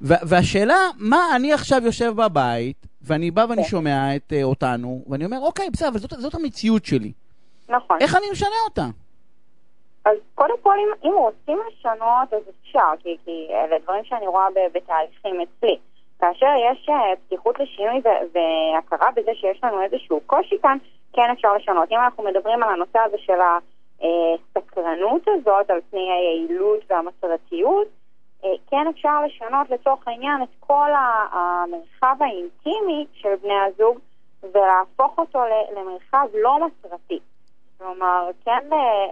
[0.00, 3.68] והשאלה, מה אני עכשיו יושב בבית, ואני בא ואני כן.
[3.68, 7.12] שומע את אה, אותנו, ואני אומר, אוקיי, בסדר, אבל זאת, זאת המציאות שלי.
[7.68, 7.98] נכון.
[8.00, 8.82] איך אני משנה אותה?
[10.04, 14.46] אז קודם כל, אם, אם רוצים לשנות, אז אפשר, כי, כי אלה דברים שאני רואה
[14.72, 15.78] בתהליכים אצלי.
[16.18, 20.78] כאשר יש אה, פתיחות לשינוי והכרה בזה שיש לנו איזשהו קושי כאן,
[21.12, 21.92] כן אפשר לשנות.
[21.92, 27.88] אם אנחנו מדברים על הנושא הזה של הסקרנות הזאת, על פני היעילות והמטרתיות,
[28.44, 30.90] אה, כן אפשר לשנות לצורך העניין את כל
[31.32, 33.98] המרחב האינטימי של בני הזוג
[34.42, 35.44] ולהפוך אותו
[35.76, 37.18] למרחב לא מטרתי.
[37.82, 38.68] כלומר, כן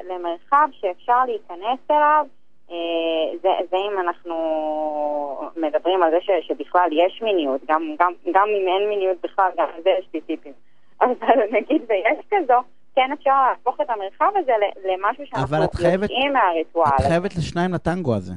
[0.08, 2.26] למרחב שאפשר להיכנס אליו,
[2.70, 2.76] אה,
[3.42, 4.34] זה, זה אם אנחנו
[5.56, 9.66] מדברים על זה ש, שבכלל יש מיניות, גם, גם, גם אם אין מיניות בכלל, גם
[9.76, 10.52] על זה יש לי טיפים.
[11.02, 12.60] אבל נגיד ויש כזו,
[12.94, 14.52] כן אפשר להפוך את המרחב הזה
[14.84, 15.56] למשהו שאנחנו
[15.92, 16.90] יוצאים מהריטואל.
[17.00, 18.32] את חייבת לשניים לטנגו הזה.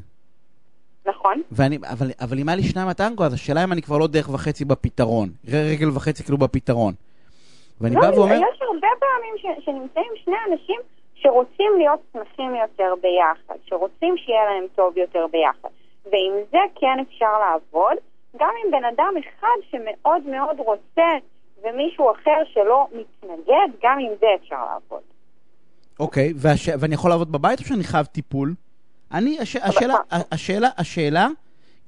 [1.05, 1.41] נכון.
[1.51, 4.29] ואני, אבל, אבל אם היה לי שניים לטנגו, אז השאלה אם אני כבר לא דרך
[4.29, 5.29] וחצי בפתרון.
[5.47, 6.93] רגל וחצי כאילו בפתרון.
[7.81, 8.35] ואני לא, בא ואומר...
[8.35, 10.79] יש הרבה פעמים ש, שנמצאים שני אנשים
[11.15, 15.69] שרוצים להיות שמחים יותר ביחד, שרוצים שיהיה להם טוב יותר ביחד.
[16.05, 17.97] ועם זה כן אפשר לעבוד,
[18.37, 21.11] גם עם בן אדם אחד שמאוד מאוד רוצה
[21.63, 25.01] ומישהו אחר שלא מתנגד, גם עם זה אפשר לעבוד.
[25.99, 26.69] אוקיי, okay, והש...
[26.79, 28.53] ואני יכול לעבוד בבית או שאני חייב טיפול?
[29.11, 29.55] אני, הש...
[29.55, 31.27] השאלה, השאלה, השאלה,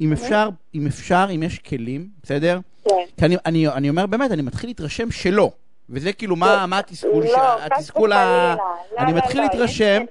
[0.02, 2.60] אם אפשר, אם אפשר, אם יש כלים, בסדר?
[2.84, 2.96] כן.
[3.18, 5.52] כי אני, אני, אני אומר באמת, אני מתחיל להתרשם שלא.
[5.90, 7.24] וזה כאילו, מה, מה התסכול?
[7.24, 8.56] לא, התסכול ה...
[8.98, 10.02] אני לא, מתחיל לא, להתרשם...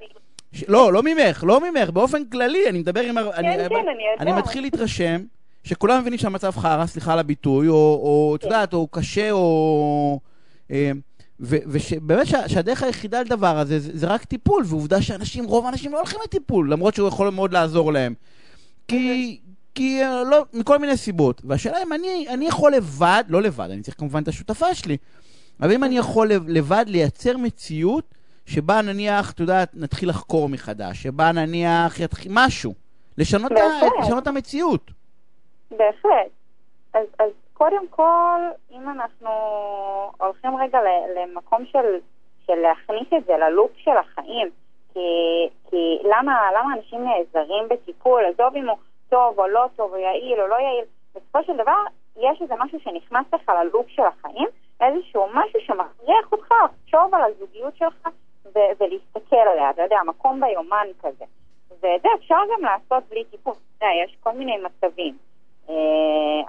[0.68, 3.14] לא, לא ממך, לא ממך, באופן כללי, אני מדבר עם...
[3.14, 3.72] כן, כן, אני יודעת.
[4.20, 5.20] אני מתחיל להתרשם
[5.64, 8.46] שכולם מבינים שהמצב חרא, סליחה על הביטוי, או, את כן.
[8.46, 10.20] יודעת, או קשה, או...
[10.70, 10.90] אה,
[11.40, 16.72] ובאמת שהדרך היחידה לדבר הזה זה, רק טיפול, ועובדה שאנשים, רוב האנשים לא הולכים לטיפול,
[16.72, 18.14] למרות שהוא יכול מאוד לעזור להם.
[18.88, 19.38] כי,
[19.74, 21.42] כי אה, לא, מכל מיני סיבות.
[21.44, 24.96] והשאלה אם אני, אני יכול לבד, לא לבד, אני צריך כמובן את השותפה שלי,
[25.60, 28.04] אבל אם אני יכול לבד לייצר מציאות
[28.46, 32.72] שבה נניח, את יודעת, נתחיל לחקור מחדש, שבה נניח יתחיל משהו,
[33.18, 34.90] לשנות, ה, לשנות את המציאות.
[35.70, 36.30] בהחלט.
[36.94, 38.40] אז, אז קודם כל,
[38.72, 39.30] אם אנחנו
[40.20, 40.78] הולכים רגע
[41.16, 41.98] למקום של,
[42.46, 44.48] של להכניס את זה ללופ של החיים,
[44.92, 45.00] כי,
[45.70, 50.40] כי למה, למה אנשים נעזרים בטיפול, עזוב אם הוא טוב או לא טוב, או יעיל
[50.40, 51.82] או לא יעיל, בסופו של דבר
[52.16, 54.48] יש איזה משהו שנכנס לך ללופ של החיים,
[54.80, 58.08] איזשהו משהו שמכריח אותך לחשוב על הזוגיות שלך
[58.44, 61.24] ו- ולהסתכל עליה, אתה יודע, מקום ביומן כזה.
[61.82, 65.16] ואת זה אפשר גם לעשות בלי טיפול, אתה יודע, יש כל מיני מצבים.
[65.70, 65.74] אה,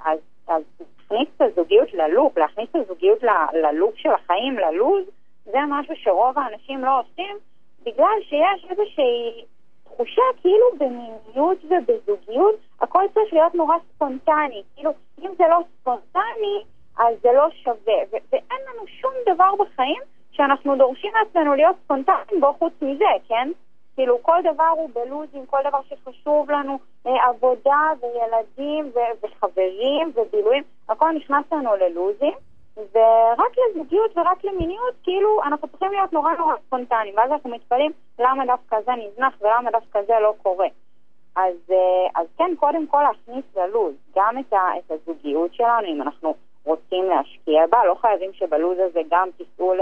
[0.04, 0.62] אז, אז
[1.10, 5.04] להכניס את הזוגיות ללופ, להכניס את הזוגיות ל- ללופ של החיים, ללוז,
[5.44, 7.36] זה משהו שרוב האנשים לא עושים,
[7.82, 9.44] בגלל שיש איזושהי
[9.84, 14.62] תחושה כאילו במיניות ובזוגיות הכל צריך להיות נורא ספונטני.
[14.74, 14.90] כאילו,
[15.22, 16.64] אם זה לא ספונטני,
[16.98, 17.94] אז זה לא שווה.
[18.12, 23.48] ו- ואין לנו שום דבר בחיים שאנחנו דורשים מעצמנו להיות ספונטניים בו חוץ מזה, כן?
[23.94, 30.62] כאילו כל דבר הוא בלוזים, כל דבר שחשוב לנו, אה, עבודה וילדים ו- וחברים ובילויים,
[30.88, 32.32] הכל נכנס לנו ללוזים,
[32.76, 38.46] ורק לזוגיות ורק למיניות, כאילו אנחנו צריכים להיות נורא נורא ספונטניים, ואז אנחנו מתפלאים למה
[38.46, 40.66] דווקא זה נזנח ולמה דווקא זה לא קורה.
[41.36, 46.02] אז, אה, אז כן, קודם כל להכניס ללוז גם את, ה- את הזוגיות שלנו, אם
[46.02, 46.34] אנחנו
[46.66, 49.80] רוצים להשקיע בה, לא חייבים שבלוז הזה גם תיסעו ל...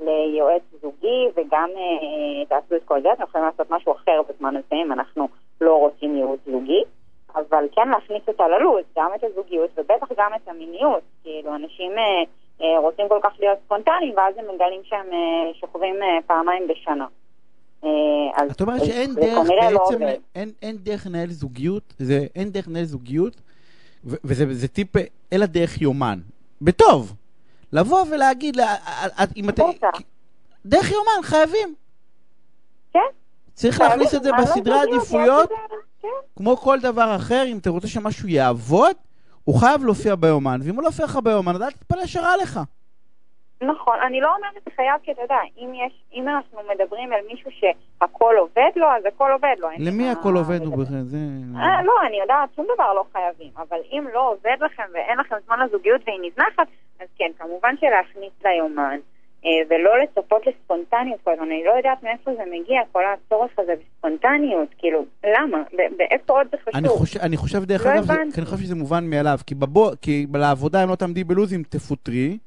[0.00, 4.74] ליועץ זוגי וגם אה, תעשו את כל זה, אתם יכולים לעשות משהו אחר בזמן הזה
[4.86, 5.28] אם אנחנו
[5.60, 6.82] לא רוצים ייעוץ זוגי,
[7.34, 12.22] אבל כן להכניס אותה ללוז, גם את הזוגיות ובטח גם את המיניות, כאילו אנשים אה,
[12.62, 17.06] אה, רוצים כל כך להיות ספונטניים ואז הם מגלים שהם אה, שוכבים אה, פעמיים בשנה.
[17.84, 22.50] אה, את אומרת שאין דרך לא בעצם, לא אין, אין דרך לנהל זוגיות, זה, אין
[22.50, 23.40] דרך לנהל זוגיות,
[24.06, 24.88] וזה טיפ,
[25.32, 26.18] אלא דרך יומן.
[26.62, 27.14] בטוב.
[27.72, 28.56] לבוא ולהגיד,
[29.36, 29.62] אם אתם...
[30.66, 31.74] דרך יומן, חייבים.
[32.92, 33.00] כן.
[33.54, 35.50] צריך להכניס את זה בסדרי עדיפויות,
[36.02, 36.08] כן.
[36.36, 38.96] כמו כל דבר אחר, אם אתה רוצה שמשהו יעבוד,
[39.44, 42.60] הוא חייב להופיע ביומן, ואם הוא לא יופיע לך ביומן, אז אל תתפלא שרע לך.
[43.60, 47.50] נכון, אני לא אומרת חייב, כי אתה יודע, אם, יש, אם אנחנו מדברים על מישהו
[47.50, 49.68] שהכל עובד לו, אז הכל עובד לו.
[49.78, 51.02] למי הכל עובד לו בכלל?
[51.02, 51.18] זה...
[51.56, 55.36] אה, לא, אני יודעת, שום דבר לא חייבים, אבל אם לא עובד לכם ואין לכם
[55.46, 56.68] זמן לזוגיות והיא נזנחת,
[57.00, 58.98] אז כן, כמובן שלהכניס ליומן,
[59.44, 63.72] אה, ולא לצפות לספונטניות כל הזמן, אני לא יודעת מאיפה זה מגיע, כל הצורך הזה
[63.80, 65.58] בספונטניות, כאילו, למה?
[65.96, 66.74] באיפה עוד זה חשוב?
[66.74, 69.90] אני חושב, אני חושב דרך לא אגב, כי אני חושב שזה מובן מאליו, כי, בבוא,
[70.02, 72.38] כי לעבודה אם לא תעמדי בלוזים, תפוטרי.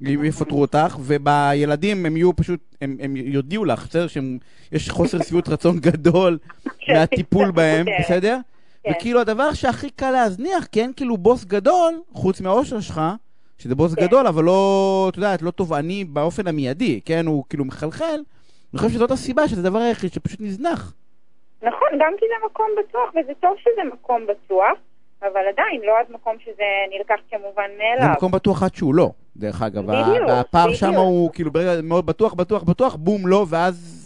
[0.00, 4.06] יפטרו אותך, ובילדים הם יהיו פשוט, הם, הם יודיעו לך, בסדר?
[4.06, 6.38] שיש חוסר שביעות רצון גדול
[6.78, 6.92] כן.
[6.94, 7.98] מהטיפול בהם, כן.
[8.00, 8.38] בסדר?
[8.82, 8.90] כן.
[8.90, 13.00] וכאילו הדבר שהכי קל להזניח, כי אין כאילו בוס גדול, חוץ מהאושר שלך,
[13.58, 17.26] שזה בוס גדול, אבל לא, את יודעת, לא תובעני באופן המיידי, כן?
[17.26, 18.20] הוא כאילו מחלחל.
[18.74, 20.94] אני חושב שזאת הסיבה שזה הדבר היחיד שפשוט נזנח.
[21.62, 24.78] נכון, גם כי זה מקום בטוח, וזה טוב שזה מקום בטוח,
[25.22, 26.64] אבל עדיין לא עד מקום שזה
[26.98, 28.06] נלקח כמובן מאליו.
[28.06, 29.10] זה מקום בטוח עד שהוא לא.
[29.36, 29.86] דרך אגב.
[29.86, 34.00] בדיוק, והפער שם הוא כאילו ברגע מאוד בטוח, בטוח, בטוח, בום, לא, ואז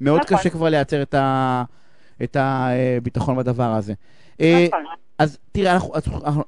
[0.00, 0.38] מאוד נכון.
[0.38, 1.64] קשה כבר לייצר את, ה,
[2.22, 3.94] את הביטחון בדבר הזה.
[4.40, 4.84] אה, נכון.
[5.18, 5.94] אז תראה, אנחנו,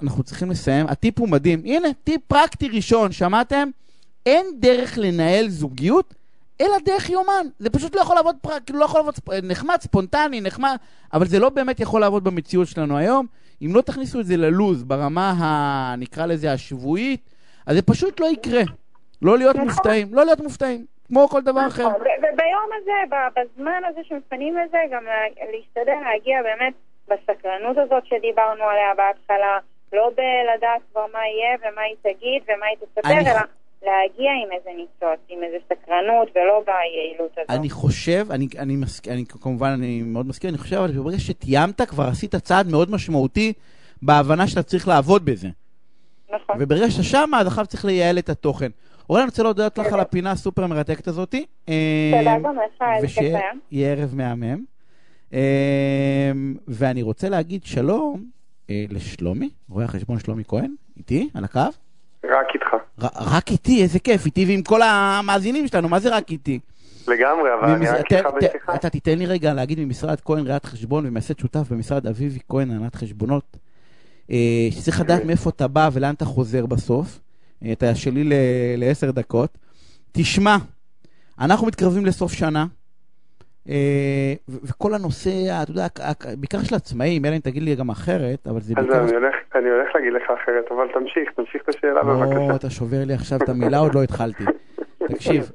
[0.02, 0.86] אנחנו, צריכים לסיים.
[0.86, 1.62] הטיפ הוא מדהים.
[1.64, 3.68] הנה, טיפ פרקטי ראשון, שמעתם?
[4.26, 6.14] אין דרך לנהל זוגיות
[6.60, 7.46] אלא דרך יומן.
[7.58, 8.36] זה פשוט לא יכול לעבוד.
[8.66, 9.14] כאילו לא יכול לעבוד.
[9.42, 10.76] נחמד, ספונטני, נחמד,
[11.12, 13.26] אבל זה לא באמת יכול לעבוד במציאות שלנו היום.
[13.62, 15.96] אם לא תכניסו את זה ללוז ברמה, ה...
[15.96, 17.20] נקרא לזה, השבועית,
[17.66, 18.62] אז זה פשוט לא יקרה.
[19.22, 19.68] לא להיות נכון.
[19.68, 21.88] מופתעים, לא להיות מופתעים, כמו כל דבר אחר.
[21.88, 26.74] נכון, ו- וביום הזה, בזמן הזה שמפנים לזה, גם לה- להשתדל להגיע באמת
[27.08, 29.58] בסקרנות הזאת שדיברנו עליה בהתחלה,
[29.92, 33.40] לא בלדעת כבר מה יהיה ומה היא תגיד ומה היא תספר, אני- אלא
[33.82, 37.50] להגיע עם איזה ניצוץ, עם איזה סקרנות ולא ביעילות הזאת.
[37.60, 39.08] אני חושב, אני, אני, מסכ...
[39.08, 43.52] אני כמובן, אני מאוד מסכים, אני חושב, אבל ברגע שתיאמת, כבר עשית צעד מאוד משמעותי
[44.02, 45.48] בהבנה שאתה צריך לעבוד בזה.
[46.30, 46.56] נכון.
[46.58, 48.70] וברגע שאתה שמה, אז עכשיו צריך לייעל את התוכן.
[49.10, 51.46] אורן, אני רוצה להודות לך על הפינה הסופר מרתקת הזאתי.
[51.64, 53.50] תודה גם לך, איזה כיף היה.
[53.68, 54.64] ושיהיה ערב מהמם.
[55.32, 56.32] אה,
[56.68, 58.24] ואני רוצה להגיד שלום
[58.70, 61.60] אה, לשלומי, רואה החשבון שלומי כהן, איתי, על הקו.
[62.24, 62.66] רק איתך.
[63.20, 66.58] רק איתי, איזה כיף, איתי ועם כל המאזינים שלנו, מה זה רק איתי?
[67.08, 68.74] לגמרי, אבל אני רק איתך בשיחה.
[68.74, 72.94] אתה תיתן לי רגע להגיד ממשרד כהן ראיית חשבון ומייסד שותף במשרד אביבי כהן הנהלת
[72.94, 73.56] חשבונות,
[74.70, 75.26] שצריך לדעת כן.
[75.26, 77.20] מאיפה אתה בא ולאן אתה חוזר בסוף.
[77.64, 78.32] אה, אתה שלי ל-
[78.76, 79.58] לעשר דקות.
[80.12, 80.56] תשמע,
[81.40, 82.66] אנחנו מתקרבים לסוף שנה,
[83.68, 85.30] אה, וכל הנושא,
[85.62, 85.86] אתה יודע,
[86.38, 89.04] בעיקר של עצמאים, אלא אם תגיד לי גם אחרת, אבל זה אז בעיקר...
[89.04, 92.56] אני הולך, אני הולך להגיד לך אחרת, אבל תמשיך, תמשיך את השאלה או, בבקשה.
[92.56, 94.44] אתה שובר לי עכשיו את המילה, עוד לא התחלתי.
[95.08, 95.50] תקשיב,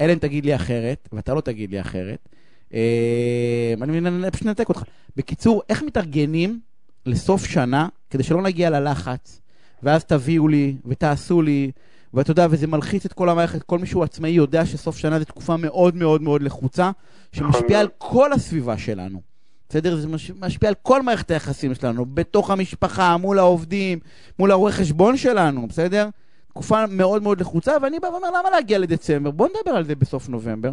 [0.00, 2.28] אלא אם תגיד לי אחרת, ואתה לא תגיד לי אחרת,
[2.74, 4.82] אה, אני פשוט ננתק אותך.
[5.16, 6.60] בקיצור, איך מתארגנים
[7.06, 9.40] לסוף שנה, כדי שלא נגיע ללחץ,
[9.82, 11.70] ואז תביאו לי, ותעשו לי,
[12.14, 15.24] ואתה יודע, וזה מלחיץ את כל המערכת, כל מי שהוא עצמאי יודע שסוף שנה זו
[15.24, 16.90] תקופה מאוד מאוד מאוד לחוצה,
[17.32, 19.20] שמשפיעה על כל הסביבה שלנו.
[19.68, 19.96] בסדר?
[19.96, 23.98] זה מש- משפיע על כל מערכת היחסים שלנו, בתוך המשפחה, מול העובדים,
[24.38, 26.08] מול הרואה חשבון שלנו, בסדר?
[26.48, 29.30] תקופה מאוד מאוד לחוצה, ואני בא ואומר, למה להגיע לדצמבר?
[29.30, 30.72] בוא נדבר על זה בסוף נובמבר.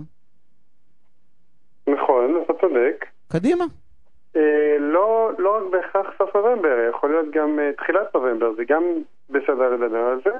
[1.88, 3.06] נכון, אתה צודק.
[3.28, 3.66] קדימה.
[4.36, 8.84] אה, לא, לא רק בהכרח סוף נובמבר, יכול להיות גם אה, תחילת נובמבר, זה גם
[9.30, 10.32] בסדר לדבר על זה.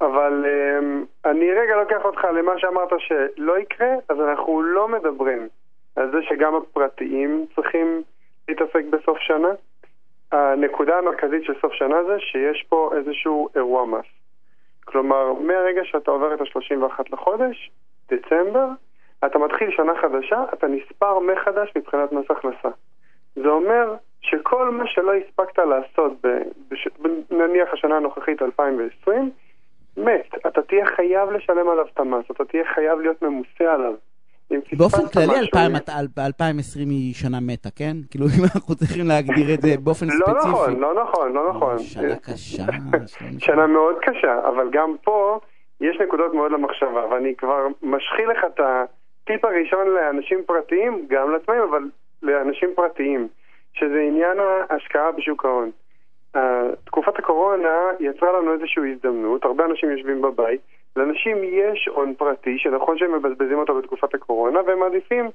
[0.00, 5.48] אבל אה, אני רגע לוקח אותך למה שאמרת שלא יקרה, אז אנחנו לא מדברים
[5.96, 8.02] על זה שגם הפרטיים צריכים
[8.48, 9.48] להתעסק בסוף שנה.
[10.32, 14.06] הנקודה המרכזית של סוף שנה זה שיש פה איזשהו אירוע מס.
[14.84, 17.70] כלומר, מהרגע שאתה עובר את ה-31 לחודש,
[18.10, 18.66] דצמבר,
[19.26, 22.68] אתה מתחיל שנה חדשה, אתה נספר מחדש מבחינת מס הכנסה.
[23.36, 26.12] זה אומר שכל מה שלא הספקת לעשות,
[26.70, 26.88] בש,
[27.30, 29.30] נניח השנה הנוכחית 2020,
[29.96, 30.34] מת.
[30.46, 33.94] אתה תהיה חייב לשלם עליו את המס, אתה תהיה חייב להיות ממוסה עליו.
[34.78, 35.72] באופן כללי, משהו- 2000
[36.18, 37.96] 2020 היא שנה מתה, כן?
[38.10, 40.48] כאילו, אם אנחנו צריכים להגדיר את זה באופן לא ספציפי.
[40.48, 41.78] נכון, לא נכון, לא נכון.
[41.94, 42.62] שנה קשה.
[43.38, 45.38] שנה מאוד קשה, אבל גם פה
[45.80, 51.60] יש נקודות מאוד למחשבה, ואני כבר משחיל לך את הטיפ הראשון לאנשים פרטיים, גם לעצמאים,
[51.70, 51.82] אבל
[52.24, 53.28] לאנשים פרטיים,
[53.72, 55.70] שזה עניין ההשקעה בשוק ההון.
[56.36, 60.60] אה, תקופת הקורונה יצרה לנו איזושהי הזדמנות, הרבה אנשים יושבים בבית,
[60.96, 65.30] לאנשים יש הון פרטי, שנכון שהם מבזבזים אותו בתקופת הקורונה, והם מעדיפים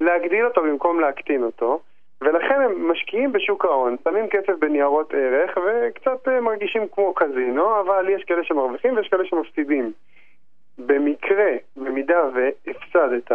[0.00, 1.80] להגדיל אותו במקום להקטין אותו,
[2.20, 8.08] ולכן הם משקיעים בשוק ההון, שמים כסף בניירות ערך, וקצת אה, מרגישים כמו קזינו, אבל
[8.08, 9.92] יש כאלה שמרוויחים ויש כאלה שמפסידים.
[10.78, 13.32] במקרה, במידה והפסדת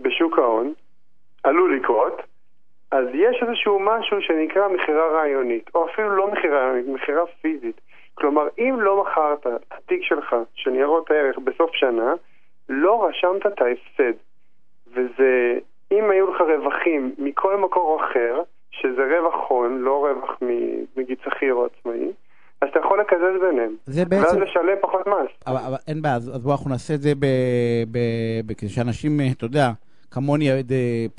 [0.00, 0.72] בשוק ההון,
[1.44, 2.22] עלול לקרות,
[2.90, 7.80] אז יש איזשהו משהו שנקרא מכירה רעיונית, או אפילו לא מכירה רעיונית, מכירה פיזית.
[8.14, 12.14] כלומר, אם לא מכרת את התיק שלך של ניירות הערך בסוף שנה,
[12.68, 14.18] לא רשמת את ההפסד.
[14.92, 15.58] וזה,
[15.92, 21.54] אם היו לך רווחים מכל מקור אחר, שזה רווח הון, לא רווח מ- נגיד שכיר
[21.54, 22.12] או עצמאי,
[22.62, 23.76] אז אתה יכול לקזז ביניהם.
[23.84, 24.42] זה ואז בעצם...
[24.42, 25.30] לשלם פחות מס.
[25.46, 27.26] אבל, אבל אין בעיה, אז אז בואו אנחנו נעשה את זה ב,
[27.92, 27.98] ב,
[28.46, 29.70] ב, כדי שאנשים, אה, אתה יודע,
[30.10, 30.60] כמוני, אה,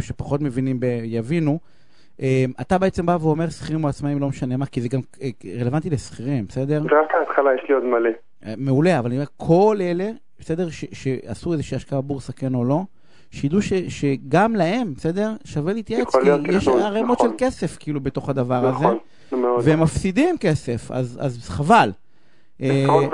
[0.02, 1.60] שפחות מבינים, ב, יבינו.
[2.22, 5.30] אה, אתה בעצם בא ואומר שכירים או עצמאים, לא משנה מה, כי זה גם אה,
[5.62, 6.82] רלוונטי לשכירים, בסדר?
[6.82, 8.10] זה רק ההתחלה, יש לי עוד מלא.
[8.58, 12.82] מעולה, אבל אני אומר, כל אלה, בסדר, שעשו איזושהי השקעה בבורסה, כן או לא,
[13.32, 17.30] שידעו ש, שגם להם, בסדר, שווה להתייעץ, כי להיות יש ערימות נכון.
[17.30, 18.98] של כסף, כאילו, בתוך הדבר הזה, נכון.
[19.64, 21.90] והם מפסידים כסף, אז, אז חבל.
[22.60, 23.14] ומאות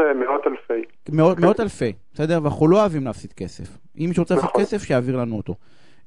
[0.79, 1.11] אלפי.
[1.17, 2.39] מאות, מאות אלפי, בסדר?
[2.43, 3.63] ואנחנו לא אוהבים להפסיד כסף.
[3.99, 4.61] אם מישהו רוצה להפסיד נכון.
[4.61, 5.53] כסף, שיעביר לנו אותו.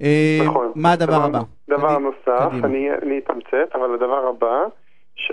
[0.02, 0.72] אה, נכון.
[0.74, 1.38] מה הדבר הבא?
[1.68, 2.66] דבר קדימה, נוסף, קדימה.
[2.68, 4.64] אני אני אתמצת, אבל הדבר הבא,
[5.14, 5.32] ש-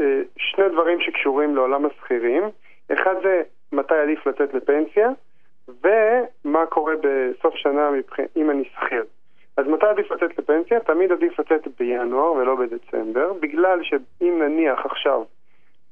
[0.00, 0.04] אה,
[0.36, 2.42] שני דברים שקשורים לעולם השכירים.
[2.92, 3.42] אחד זה
[3.72, 5.08] מתי עדיף לצאת לפנסיה,
[5.68, 9.04] ומה קורה בסוף שנה מבח- אם אני שכיר.
[9.56, 10.80] אז מתי עדיף לצאת לפנסיה?
[10.80, 15.22] תמיד עדיף לצאת בינואר ולא בדצמבר, בגלל שאם נניח עכשיו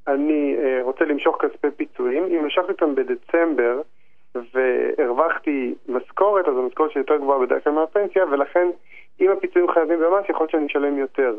[0.07, 3.81] אני אה, רוצה למשוך כספי פיצויים, אם משכתי אותם בדצמבר
[4.53, 8.67] והרווחתי משכורת, אז המשכורת שלי יותר גבוהה בדרך כלל מהפנסיה, ולכן
[9.21, 11.35] אם הפיצויים חייבים במס, יכול להיות שאני אשלם יותר.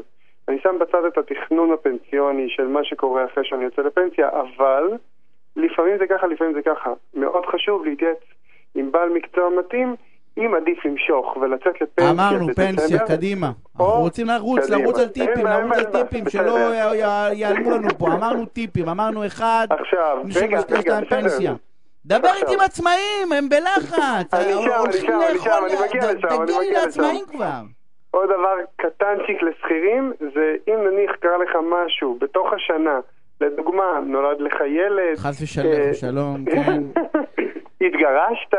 [0.48, 4.92] אני שם בצד את התכנון הפנסיוני של מה שקורה אחרי שאני יוצא לפנסיה, אבל
[5.56, 6.92] לפעמים זה ככה, לפעמים זה ככה.
[7.14, 8.18] מאוד חשוב להתייעץ
[8.74, 9.94] עם בעל מקצוע מתאים,
[10.38, 13.46] אם עדיף למשוך ולצאת לפנסיה אמרנו, פנסיה, קדימה.
[13.80, 14.70] אנחנו רוצים לרוץ.
[14.70, 16.24] לרוץ על טיפים, לרוץ על טיפים.
[16.28, 18.06] שלא י- י- ייעלמו לנו פה.
[18.12, 21.54] אמרנו טיפים, אמרנו אחד, עכשיו, רגע, רגע, בסדר.
[22.06, 22.28] דבר.
[22.36, 24.34] איתי עם עצמאים, הם בלחץ.
[24.34, 27.24] אני שם, אני שם, אני לאכול, שם, אני מגיע לשם, אני תגיע לי מגיע לעצמאים
[27.28, 27.32] לשם.
[27.36, 27.60] כבר.
[28.10, 33.00] עוד דבר קטנצ'יק לשכירים, זה אם נניח קרה לך משהו בתוך השנה,
[33.40, 36.82] לדוגמה, נולד לך ילד, חס ושלום, אה, שלום, כן.
[37.80, 38.54] התגרשת,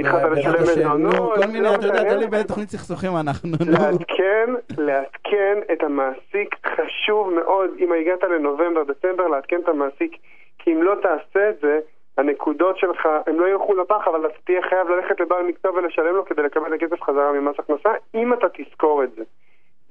[0.00, 2.10] התחלת לשלם מזונות, נו, כל מיני, לא אתה יודע, משנה.
[2.10, 3.72] תלוי באיזה תוכנית סכסוכים אנחנו, נו.
[3.72, 10.16] לעדכן, לעדכן את המעסיק, חשוב מאוד, אם הגעת לנובמבר, דצמבר, לעדכן את המעסיק,
[10.58, 11.78] כי אם לא תעשה את זה,
[12.18, 16.24] הנקודות שלך, הם לא ילכו לפח, אבל אתה תהיה חייב ללכת לבעל מקצוע ולשלם לו
[16.24, 19.22] כדי לקבל את הכסף חזרה ממס הכנסה, אם אתה תזכור את זה.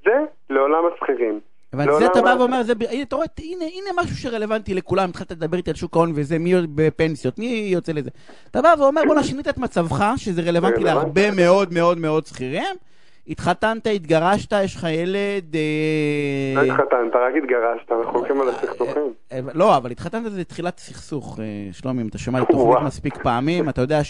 [0.04, 0.18] זה
[0.50, 1.40] לעולם השכירים.
[1.72, 5.08] אבל לעולם זה אתה בא ואומר, זה הנה, אתה רואה, הנה, הנה משהו שרלוונטי לכולם,
[5.08, 8.10] התחלת לדבר איתי על שוק ההון וזה, מי בפנסיות, מי יוצא לזה.
[8.50, 10.84] אתה בא ואומר, בוא'נה, שינית את מצבך, שזה רלוונטי רלוונטי.
[10.84, 12.76] להרבה מאוד מאוד מאוד שכירים,
[13.28, 15.54] התחתנת, התגרשת, יש לך ילד...
[15.54, 19.12] אה, לא התחתנת, רק התגרשת, אנחנו הולכים על הסכסוכים.
[19.32, 22.84] אה, לא, אבל התחתנת זה תחילת סכסוך, אה, שלומי, אם אתה שומע התוכנית וואו.
[22.84, 24.04] מספיק פעמים, אתה יודע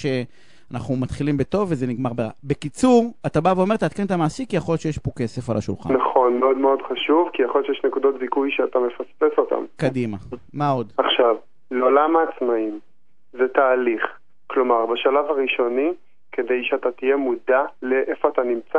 [0.73, 2.31] שאנחנו מתחילים בטוב וזה נגמר ברע.
[2.45, 5.95] בקיצור, אתה בא ואומר, תעדכן את המעסיק, כי יכול להיות שיש פה כסף על השולחן.
[5.95, 9.65] נכון, מאוד מאוד חשוב, כי יכול להיות שיש נקודות זיכוי שאתה מפספס אותן.
[9.77, 10.17] קדימה.
[10.55, 10.93] מה עוד?
[10.99, 11.37] עכשיו,
[11.71, 12.79] לעולם העצמאים
[13.33, 14.03] זה תהליך.
[14.47, 15.93] כלומר, בשלב הראשוני,
[16.33, 18.79] כדי שאתה תהיה מודע לאיפה אתה נמצא,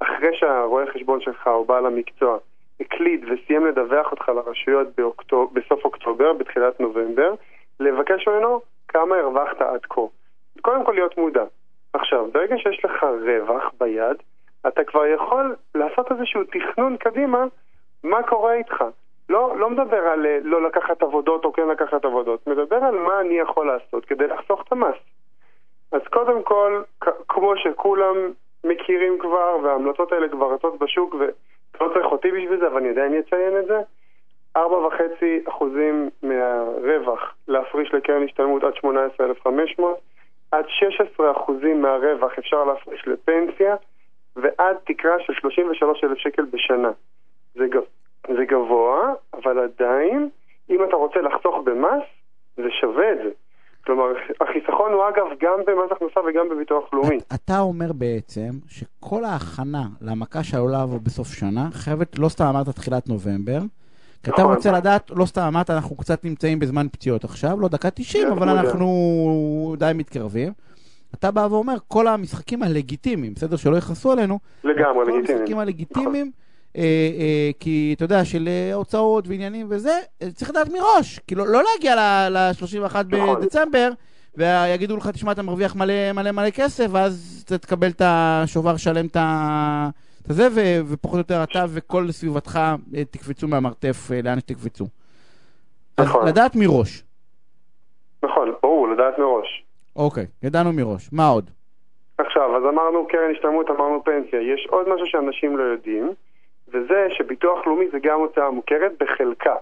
[0.00, 2.38] אחרי שהרואה חשבון שלך או בעל המקצוע
[2.80, 5.54] הקליד וסיים לדווח אותך לרשויות באוקטוב...
[5.54, 7.34] בסוף אוקטובר, בתחילת נובמבר,
[7.80, 10.00] לבקש ממנו כמה הרווחת עד כה.
[10.60, 11.44] קודם כל להיות מודע.
[11.92, 14.16] עכשיו, ברגע שיש לך רווח ביד,
[14.68, 17.44] אתה כבר יכול לעשות איזשהו תכנון קדימה
[18.04, 18.84] מה קורה איתך.
[19.28, 23.20] לא, לא מדבר על אה, לא לקחת עבודות או כן לקחת עבודות, מדבר על מה
[23.20, 24.96] אני יכול לעשות כדי לחסוך את המס.
[25.92, 26.82] אז קודם כל,
[27.28, 28.16] כמו שכולם
[28.64, 33.18] מכירים כבר, וההמלצות האלה כבר רצות בשוק, ולא צריך אותי בשביל זה, אבל אני עדיין
[33.18, 33.80] אציין את זה,
[34.56, 35.64] 4.5%
[36.22, 39.98] מהרווח להפריש לקרן השתלמות עד 18,500,
[40.52, 40.64] עד
[41.18, 41.20] 16%
[41.82, 43.76] מהרווח אפשר להפריש לפנסיה,
[44.36, 46.90] ועד תקרה של 33,000 שקל בשנה.
[47.54, 47.88] זה, ג-
[48.36, 50.28] זה גבוה, אבל עדיין,
[50.70, 52.02] אם אתה רוצה לחסוך במס,
[52.56, 53.30] זה שווה את זה.
[53.86, 54.04] כלומר,
[54.40, 57.16] החיסכון הוא אגב גם במס הכנסה וגם בביטוח לאומי.
[57.18, 62.68] את- אתה אומר בעצם שכל ההכנה למכה שעלולה לבוא בסוף שנה חייבת, לא סתם אמרת
[62.68, 63.58] תחילת נובמבר,
[64.22, 64.54] כי אתה נכון.
[64.54, 68.38] רוצה לדעת, לא סתם אמרת, אנחנו קצת נמצאים בזמן פציעות עכשיו, לא דקה 90, להיות
[68.38, 68.60] אבל מודע.
[68.60, 70.52] אנחנו די מתקרבים.
[71.14, 73.56] אתה בא ואומר, כל המשחקים הלגיטימיים, בסדר?
[73.56, 75.38] שלא יכעסו עלינו, לגמרי, כל לגיטימי.
[75.38, 76.30] המשחקים הלגיטימיים,
[76.76, 79.98] אה, אה, כי אתה יודע, של אה, הוצאות ועניינים וזה,
[80.34, 81.20] צריך לדעת מראש.
[81.26, 81.96] כאילו, לא להגיע
[82.28, 83.40] ל-31 נכון.
[83.40, 83.90] בדצמבר,
[84.36, 89.06] ויגידו לך, תשמע, אתה מרוויח מלא מלא מלא כסף, ואז אתה תקבל את השובר שלם
[89.06, 89.88] את ה...
[90.30, 92.58] את זה, ו- ופחות או יותר אתה וכל סביבתך
[92.96, 94.84] אה, תקפצו מהמרתף אה, לאן שתקפצו.
[95.96, 96.28] אז נכון.
[96.28, 97.04] לדעת מראש.
[98.22, 99.64] נכון, ברור, לדעת מראש.
[99.96, 101.08] אוקיי, ידענו מראש.
[101.12, 101.50] מה עוד?
[102.18, 104.40] עכשיו, אז אמרנו קרן השתלמות, אמרנו פנסיה.
[104.54, 106.12] יש עוד משהו שאנשים לא יודעים,
[106.68, 109.54] וזה שביטוח לאומי זה גם הוצאה מוכרת בחלקה.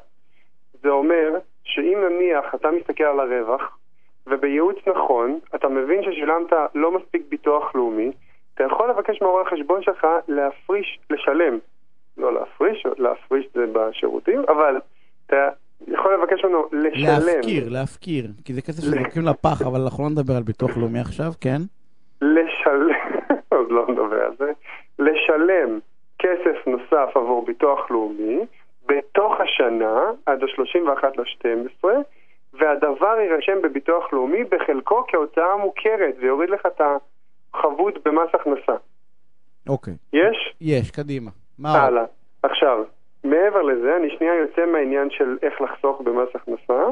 [0.82, 3.78] זה אומר שאם נניח אתה מסתכל על הרווח,
[4.26, 8.10] ובייעוץ נכון, אתה מבין ששילמת לא מספיק ביטוח לאומי,
[8.56, 11.58] אתה יכול לבקש מהרואה החשבון שלך להפריש, לשלם.
[12.16, 14.76] לא להפריש, להפריש זה בשירותים, אבל
[15.26, 15.48] אתה
[15.88, 17.26] יכול לבקש ממנו לשלם.
[17.26, 18.24] להפקיר, להפקיר.
[18.44, 21.58] כי זה כסף שזורקים לפח, אבל אנחנו לא נדבר על ביטוח לאומי עכשיו, כן?
[22.22, 22.88] לשלם,
[23.54, 24.52] עוד לא נדבר על זה,
[24.98, 25.78] לשלם
[26.18, 28.38] כסף נוסף עבור ביטוח לאומי
[28.86, 31.88] בתוך השנה עד ה-31 ל-12
[32.54, 36.80] והדבר יירשם בביטוח לאומי בחלקו כהוצאה מוכרת ויוריד לך את
[37.58, 38.76] החבות במס הכנסה.
[39.68, 39.94] אוקיי.
[40.12, 40.54] יש?
[40.60, 41.30] יש, קדימה.
[41.58, 41.68] מה?
[41.68, 42.04] הלאה.
[42.42, 42.84] עכשיו,
[43.24, 46.82] מעבר לזה, אני שנייה יוצא מהעניין של איך לחסוך במס הכנסה.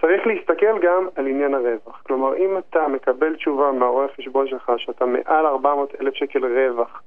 [0.00, 2.02] צריך להסתכל גם על עניין הרווח.
[2.06, 7.02] כלומר, אם אתה מקבל תשובה מהרואה חשבון שלך שאתה מעל 400 אלף שקל רווח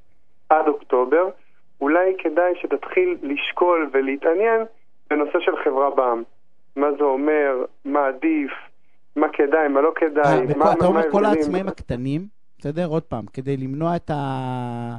[0.50, 1.30] עד אוקטובר,
[1.82, 4.62] אולי כדאי שתתחיל לשקול ולהתעניין
[5.10, 6.24] בנושא של חברה בע"מ.
[6.76, 8.52] מה זה אומר, מה עדיף,
[9.18, 11.26] מה כדאי, מה לא כדאי, אה, מה וכל- אתה אומר מה כל.
[11.26, 12.28] העצמאים הקטנים,
[12.60, 12.86] בסדר?
[12.86, 14.98] עוד פעם, כדי למנוע את ה...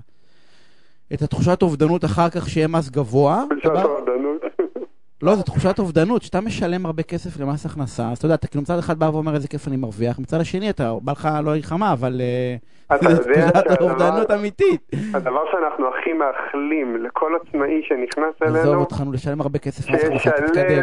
[1.14, 3.42] את התחושת אובדנות אחר כך שיהיה מס גבוה.
[3.50, 4.42] תחושת אובדנות.
[5.22, 8.62] לא, זו תחושת אובדנות, שאתה משלם הרבה כסף למס הכנסה, אז אתה יודע, אתה כאילו
[8.62, 11.92] מצד אחד בא ואומר איזה כיף אני מרוויח, מצד השני אתה, בא לך לא מלחמה,
[11.92, 12.56] אבל אה,
[12.98, 14.90] תחושת אובדנות אמיתית.
[15.14, 19.84] הדבר שאנחנו הכי מאחלים לכל עצמאי שנכנס עזוב אלינו, אותך, נו, לשלם הרבה כסף.
[19.86, 20.80] שישלם כמה שיותר.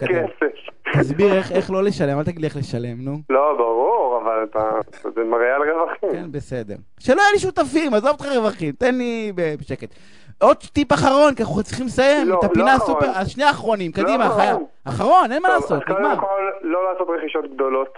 [0.00, 0.79] כסף.
[0.98, 3.16] תסביר איך- איך לא לשלם, אל תגיד לי איך לשלם, נו.
[3.30, 4.70] לא, ברור, אבל אתה...
[5.14, 6.10] זה מראה על רווחים.
[6.12, 6.74] כן, בסדר.
[7.00, 9.94] שלא יהיה לי שותפים, עזוב אותך רווחים, תן לי בשקט.
[10.42, 12.96] עוד טיפ אחרון, כי אנחנו צריכים לסיים לא, את לא הפינה אחרון.
[13.04, 14.40] הסופר, שני האחרונים, לא קדימה, אחרון.
[14.40, 14.56] חייב.
[14.84, 16.16] אחרון, אין מה לעשות, אז קודם נגמר.
[16.20, 17.88] כל, לא לעשות רכישות גדולות.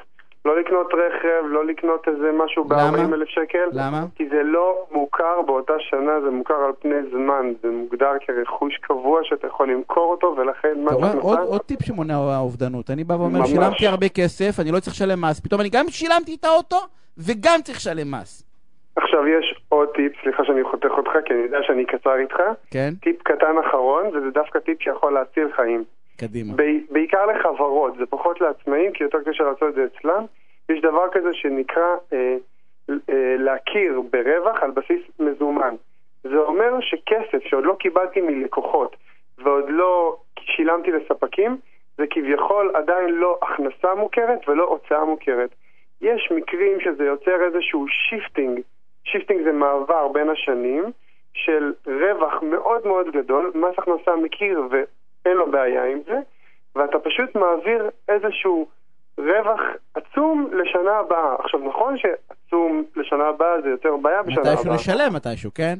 [0.44, 2.90] לא לקנות רכב, לא לקנות איזה משהו למה?
[2.90, 3.68] ב-40 אלף שקל.
[3.72, 4.04] למה?
[4.14, 7.52] כי זה לא מוכר באותה שנה, זה מוכר על פני זמן.
[7.62, 11.12] זה מוגדר כרכוש קבוע שאתה יכול למכור אותו, ולכן מה אתה רואה?
[11.12, 11.24] שנוסף...
[11.24, 12.90] עוד, עוד טיפ שמונע האובדנות.
[12.90, 13.50] אני בא ואומר, ממש.
[13.50, 15.40] שילמתי הרבה כסף, אני לא צריך לשלם מס.
[15.40, 16.80] פתאום אני גם שילמתי את האוטו,
[17.18, 18.52] וגם צריך לשלם מס.
[18.96, 22.36] עכשיו יש עוד טיפ, סליחה שאני חותך אותך, כי אני יודע שאני קצר איתך.
[22.70, 22.90] כן?
[23.02, 25.84] טיפ קטן אחרון, וזה דווקא טיפ שיכול להציל חיים.
[26.22, 26.54] קדימה.
[26.90, 30.24] בעיקר לחברות, זה פחות לעצמאים, כי יותר קשה לעשות את זה אצלם.
[30.68, 32.36] יש דבר כזה שנקרא אה,
[32.90, 35.74] אה, להכיר ברווח על בסיס מזומן.
[36.22, 38.96] זה אומר שכסף שעוד לא קיבלתי מלקוחות
[39.38, 41.56] ועוד לא שילמתי לספקים,
[41.98, 45.50] זה כביכול עדיין לא הכנסה מוכרת ולא הוצאה מוכרת.
[46.00, 48.60] יש מקרים שזה יוצר איזשהו shifting,
[49.04, 50.84] shifting זה מעבר בין השנים,
[51.34, 54.62] של רווח מאוד מאוד גדול, מס הכנסה מכיר
[55.24, 56.18] ואין לו בעיה עם זה,
[56.76, 58.66] ואתה פשוט מעביר איזשהו
[59.18, 59.60] רווח
[59.94, 61.34] עצום לשנה הבאה.
[61.38, 64.74] עכשיו נכון שעצום לשנה הבאה זה יותר בעיה בשנה מתישהו הבאה.
[64.74, 65.74] נשלם מתישהו, כן?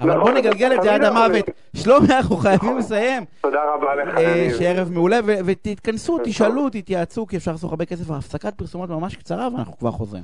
[0.00, 1.44] אבל נכון, בוא נגלגל את זה עד המוות.
[1.76, 3.24] שלומי, אנחנו חייבים לסיים.
[3.40, 4.48] תודה רבה לך, אה.
[4.58, 8.10] שערב מעולה, ותתכנסו, תשאלו, תתייעצו, כי אפשר לחסוך הרבה כסף.
[8.10, 10.22] הפסקת פרסומות ממש קצרה, ואנחנו כבר חוזרים.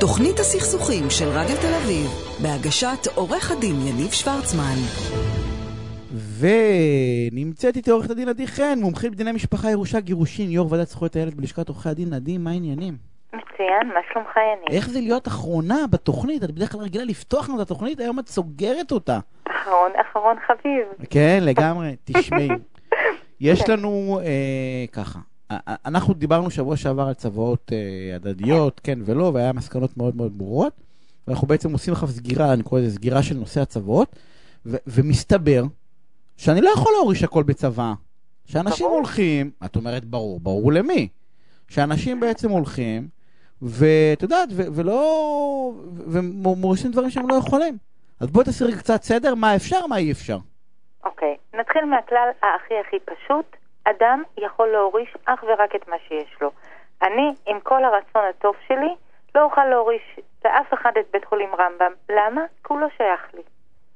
[0.00, 2.10] תוכנית הסכסוכים של רדיו תל אביב,
[2.42, 5.47] בהגשת עורך הדין יניב שוורצמן.
[6.40, 11.34] ונמצאת איתי עורכת הדין עדי חן, מומחית בדיני משפחה, ירושה, גירושין, יו"ר ועדת זכויות הילד
[11.34, 12.12] בלשכת עורכי הדין.
[12.12, 12.94] עדי, מה העניינים?
[13.28, 14.76] מצוין, מה שלומך יניב?
[14.76, 16.44] איך זה להיות אחרונה בתוכנית?
[16.44, 19.18] את בדרך כלל רגילה לפתוח לנו את התוכנית, היום את סוגרת אותה.
[19.50, 21.06] אחרון אחרון חביב.
[21.10, 21.96] כן, לגמרי.
[22.04, 22.48] תשמעי,
[23.40, 25.18] יש לנו אה, ככה.
[25.86, 30.72] אנחנו דיברנו שבוע שעבר על צוואות אה, הדדיות, כן ולא, והיה מסקנות מאוד מאוד ברורות.
[31.28, 34.16] ואנחנו בעצם עושים לך סגירה, אני קורא לזה סגירה של נושא הצוואות,
[34.66, 35.62] ו- ומסתבר
[36.38, 37.92] שאני לא יכול להוריש הכל בצוואה.
[38.46, 38.86] שאנשים.
[38.86, 41.08] הולכים, את אומרת ברור, ברור למי?
[41.68, 43.08] שאנשים בעצם הולכים,
[43.62, 45.72] ואת יודעת, ו- ולא...
[46.06, 47.76] ומורישים דברים שהם לא יכולים.
[48.20, 50.38] אז בואי תעשי קצת סדר, מה אפשר, מה אי אפשר.
[51.04, 53.56] אוקיי, נתחיל מהכלל הכי הכי פשוט.
[53.84, 56.50] אדם יכול להוריש אך ורק את מה שיש לו.
[57.02, 58.94] אני, עם כל הרצון הטוב שלי,
[59.34, 61.92] לא אוכל להוריש לאף אחד את בית חולים רמב"ם.
[62.08, 62.40] למה?
[62.64, 63.42] כי הוא לא שייך לי.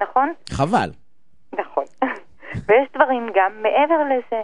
[0.03, 0.33] נכון?
[0.51, 0.91] חבל.
[1.53, 1.85] נכון.
[2.67, 4.43] ויש דברים גם מעבר לזה.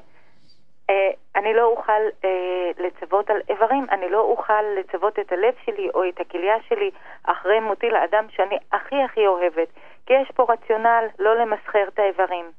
[0.90, 5.90] אה, אני לא אוכל אה, לצוות על איברים, אני לא אוכל לצוות את הלב שלי
[5.94, 6.90] או את הכליה שלי
[7.24, 9.68] אחרי מותי לאדם שאני הכי הכי אוהבת.
[10.06, 12.50] כי יש פה רציונל לא למסחר את האיברים.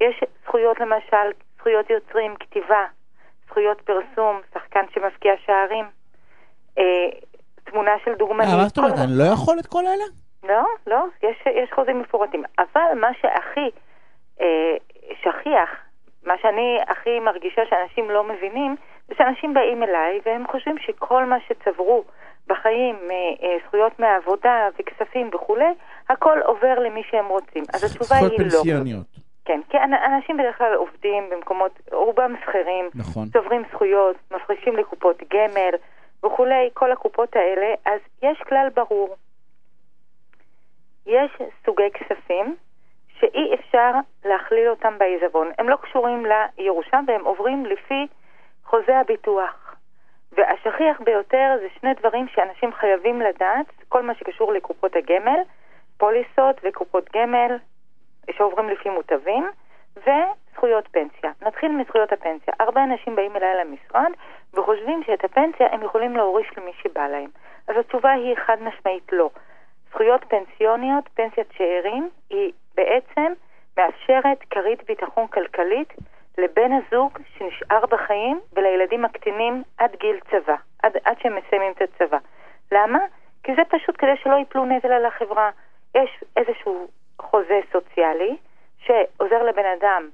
[0.00, 2.84] יש זכויות למשל, זכויות יוצרים, כתיבה,
[3.46, 5.84] זכויות פרסום, שחקן שמבקיע שערים,
[6.78, 7.08] אה,
[7.64, 8.54] תמונה של דוגמנית.
[8.56, 8.92] מה זאת אומרת?
[8.98, 10.04] אני לא יכול את כל אלה?
[10.44, 12.44] לא, לא, יש, יש חוזים מפורטים.
[12.58, 13.70] אבל מה שהכי
[15.22, 15.70] שכיח,
[16.26, 18.76] מה שאני הכי מרגישה שאנשים לא מבינים,
[19.08, 22.04] זה שאנשים באים אליי והם חושבים שכל מה שצברו
[22.46, 23.14] בחיים, אה,
[23.48, 25.74] אה, זכויות מהעבודה וכספים וכולי,
[26.08, 27.64] הכל עובר למי שהם רוצים.
[27.74, 28.50] אז התשובה זכויות היא לא.
[28.50, 29.06] פנסיוניות.
[29.44, 33.28] כן, כי אנ- אנשים בדרך כלל עובדים במקומות, רובם שכירים, נכון.
[33.28, 35.74] צוברים זכויות, מפרישים לקופות גמל
[36.26, 39.16] וכולי, כל הקופות האלה, אז יש כלל ברור.
[41.06, 41.30] יש
[41.66, 42.56] סוגי כספים
[43.20, 43.90] שאי אפשר
[44.24, 45.50] להכליל אותם בעיזבון.
[45.58, 48.06] הם לא קשורים לירושה והם עוברים לפי
[48.64, 49.76] חוזה הביטוח.
[50.32, 55.40] והשכיח ביותר זה שני דברים שאנשים חייבים לדעת, כל מה שקשור לקופות הגמל,
[55.98, 57.56] פוליסות וקופות גמל
[58.30, 59.50] שעוברים לפי מוטבים,
[59.96, 61.32] וזכויות פנסיה.
[61.42, 62.54] נתחיל מזכויות הפנסיה.
[62.60, 64.12] הרבה אנשים באים אליי למשרד
[64.54, 67.30] וחושבים שאת הפנסיה הם יכולים להוריש למי שבא להם.
[67.68, 69.30] אז התשובה היא חד משמעית לא.
[69.90, 73.32] זכויות פנסיוניות, פנסיית שאירים, היא בעצם
[73.76, 75.92] מאפשרת כרית ביטחון כלכלית
[76.38, 82.18] לבן הזוג שנשאר בחיים ולילדים הקטינים עד גיל צבא, עד, עד שהם מסיימים את הצבא.
[82.72, 82.98] למה?
[83.42, 85.50] כי זה פשוט כדי שלא ייפלו נטל על החברה.
[85.94, 86.88] יש איזשהו
[87.22, 88.36] חוזה סוציאלי
[88.78, 90.08] שעוזר לבן אדם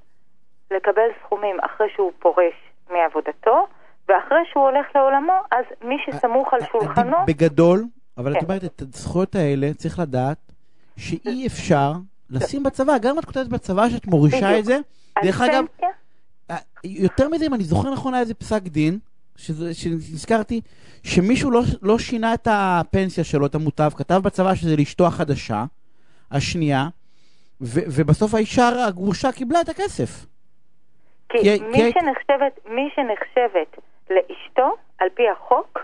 [0.71, 2.53] לקבל סכומים אחרי שהוא פורש
[2.89, 3.67] מעבודתו,
[4.09, 7.17] ואחרי שהוא הולך לעולמו, אז מי שסמוך על עדי, שולחנו...
[7.27, 7.83] בגדול,
[8.17, 8.37] אבל כן.
[8.39, 10.37] את אומרת, את הזכויות האלה צריך לדעת
[10.97, 11.91] שאי אפשר
[12.31, 14.59] לשים בצבא, גם אם את כותבת בצבא שאת מורישה.
[14.59, 14.77] את זה.
[15.23, 15.65] דרך אגב,
[16.51, 18.99] אה, יותר מזה, אם אני זוכר נכון, היה איזה פסק דין,
[19.73, 20.61] שנזכרתי,
[21.03, 25.63] שמישהו לא, לא שינה את הפנסיה שלו, את המוטב, כתב בצבא שזה לאשתו החדשה,
[26.31, 26.87] השנייה,
[27.61, 30.25] ו, ובסוף האישה הגרושה קיבלה את הכסף.
[31.29, 33.77] כי כי- מי, כי- שנחשבת, מי שנחשבת
[34.09, 34.69] לאשתו
[34.99, 35.79] על פי החוק,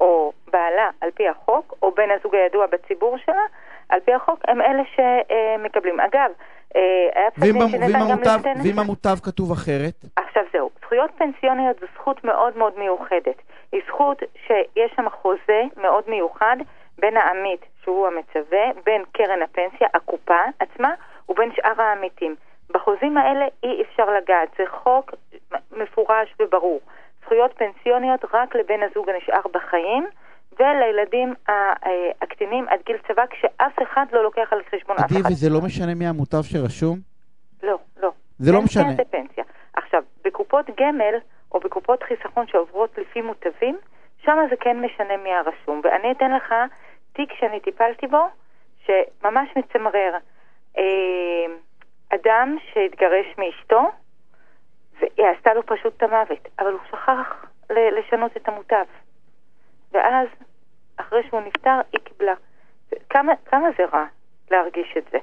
[0.00, 3.42] או בעלה על פי החוק, או בן הזוג הידוע בציבור שלה,
[3.92, 6.00] על פי החוק, הם אלה שמקבלים.
[6.00, 6.30] אגב,
[6.76, 6.80] אה,
[7.14, 8.78] היה פסק דין שניתן גם ואם.
[8.78, 13.42] המוטב כתוב אחרת, עכשיו זהו, זכויות פנסיוניות זו זכות מאוד מאוד מיוחדת.
[13.72, 16.56] היא זכות שיש שם חוזה מאוד מיוחד
[16.98, 20.94] בין העמית, שהוא המצווה, בין קרן הפנסיה, הקופה עצמה,
[21.28, 22.34] ובין שאר העמיתים.
[22.70, 25.14] בחוזים האלה אי אפשר לגעת, זה חוק
[25.72, 26.80] מפורש וברור.
[27.24, 30.06] זכויות פנסיוניות רק לבן הזוג הנשאר בחיים
[30.58, 31.72] ולילדים אה,
[32.22, 35.30] הקטינים עד גיל צבא, כשאף אחד לא לוקח על חשבון אף עדי, אחד.
[35.30, 36.98] וזה לא משנה מי המוטב שרשום?
[37.62, 38.10] לא, לא.
[38.38, 38.92] זה לא משנה.
[38.96, 39.44] זה פנסיה.
[39.74, 41.14] עכשיו, בקופות גמל
[41.52, 43.78] או בקופות חיסכון שעוברות לפי מוטבים,
[44.24, 45.80] שם זה כן משנה מי הרשום.
[45.84, 46.54] ואני אתן לך
[47.12, 48.26] תיק שאני טיפלתי בו,
[48.86, 50.12] שממש מצמרר.
[50.78, 51.46] אה,
[52.14, 53.80] אדם שהתגרש מאשתו,
[55.00, 58.84] והיא עשתה לו פשוט את המוות, אבל הוא שכח לשנות את המוטב.
[59.92, 60.28] ואז,
[60.96, 62.34] אחרי שהוא נפטר, היא קיבלה.
[63.10, 64.04] כמה, כמה זה רע
[64.50, 65.18] להרגיש את זה?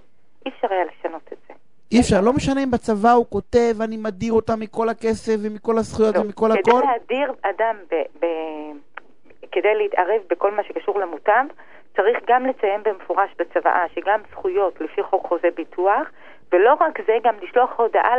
[0.46, 1.54] אי אפשר היה לשנות את זה.
[1.92, 6.16] אי אפשר, לא משנה אם בצבא הוא כותב, אני מדיר אותה מכל הכסף ומכל הזכויות
[6.16, 6.82] לא, ומכל כדי הכל.
[6.86, 8.26] להדיר אדם, ב, ב,
[9.52, 11.46] כדי להתערב בכל מה שקשור למוטב,
[11.96, 16.08] צריך גם לציין במפורש בצוואה שגם זכויות לפי חוק חוזה ביטוח,
[16.52, 18.16] ולא רק זה, גם לשלוח הודעה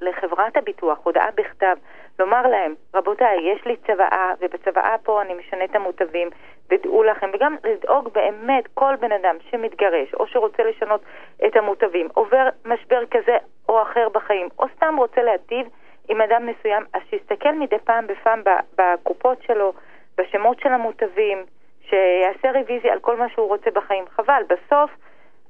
[0.00, 1.76] לחברת הביטוח, הודעה בכתב,
[2.18, 6.30] לומר להם, רבותיי, יש לי צוואה, ובצוואה פה אני משנה את המוטבים,
[6.70, 11.00] ודעו לכם, וגם לדאוג באמת, כל בן אדם שמתגרש, או שרוצה לשנות
[11.46, 13.36] את המוטבים, עובר משבר כזה
[13.68, 15.66] או אחר בחיים, או סתם רוצה להטיב
[16.08, 18.42] עם אדם מסוים, אז שיסתכל מדי פעם בפעם
[18.78, 19.72] בקופות שלו,
[20.18, 21.44] בשמות של המוטבים,
[21.88, 24.04] שיעשה רוויזיה על כל מה שהוא רוצה בחיים.
[24.16, 24.90] חבל, בסוף,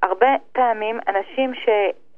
[0.02, 1.54] הרבה פעמים אנשים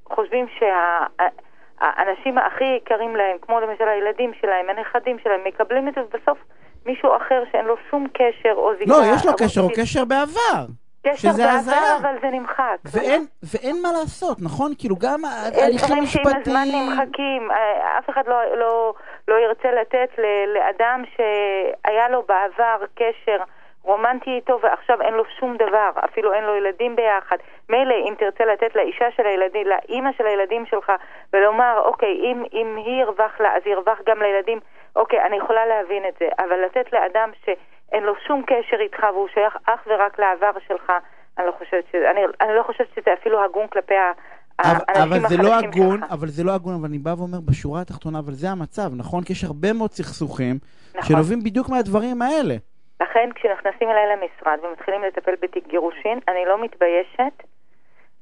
[0.08, 6.38] שחושבים שהאנשים הכי יקרים להם, כמו למשל הילדים שלהם, הנכדים שלהם, מקבלים את זה, ובסוף
[6.86, 8.90] מישהו אחר שאין לו שום קשר או זיקה.
[8.90, 9.32] לא, יש לו.
[9.38, 10.64] קשר, הוא קשר בעבר.
[11.06, 11.96] קשר שזה בעבר, הזיה.
[12.00, 12.76] אבל זה נמחק.
[12.84, 14.72] ואין, ואין מה לעשות, נכון?
[14.78, 16.90] כאילו גם ההליכים דברים שעם הזמן המשפטיים...
[16.90, 17.50] נמחקים.
[17.50, 18.94] אה, אף אחד לא, לא,
[19.28, 23.36] לא ירצה לתת ל- לאדם שהיה לו בעבר קשר
[23.84, 27.36] רומנטי איתו ועכשיו אין לו שום דבר, אפילו אין לו ילדים ביחד.
[27.68, 30.92] מילא אם תרצה לתת לאישה של הילדים, לאימא של הילדים שלך,
[31.32, 34.58] ולומר, אוקיי, אם, אם היא ירווח לה, אז ירווח גם לילדים,
[34.96, 39.28] אוקיי, אני יכולה להבין את זה, אבל לתת לאדם שאין לו שום קשר איתך והוא
[39.34, 40.92] שייך אך ורק לעבר שלך,
[41.38, 44.12] אני לא חושבת שזה, אני, אני לא חושבת שזה אפילו הגון כלפי ה...
[44.58, 46.12] אבל, זה לא הגון, שלך.
[46.12, 49.24] אבל זה לא הגון, אבל אני בא ואומר בשורה התחתונה, אבל זה המצב, נכון?
[49.24, 50.58] כי יש הרבה מאוד סכסוכים
[50.94, 51.02] נכון.
[51.02, 52.54] שנובעים בדיוק מהדברים האלה.
[53.00, 57.42] לכן כשנכנסים אליי למשרד ומתחילים לטפל בתיק גירושין, אני לא מתביישת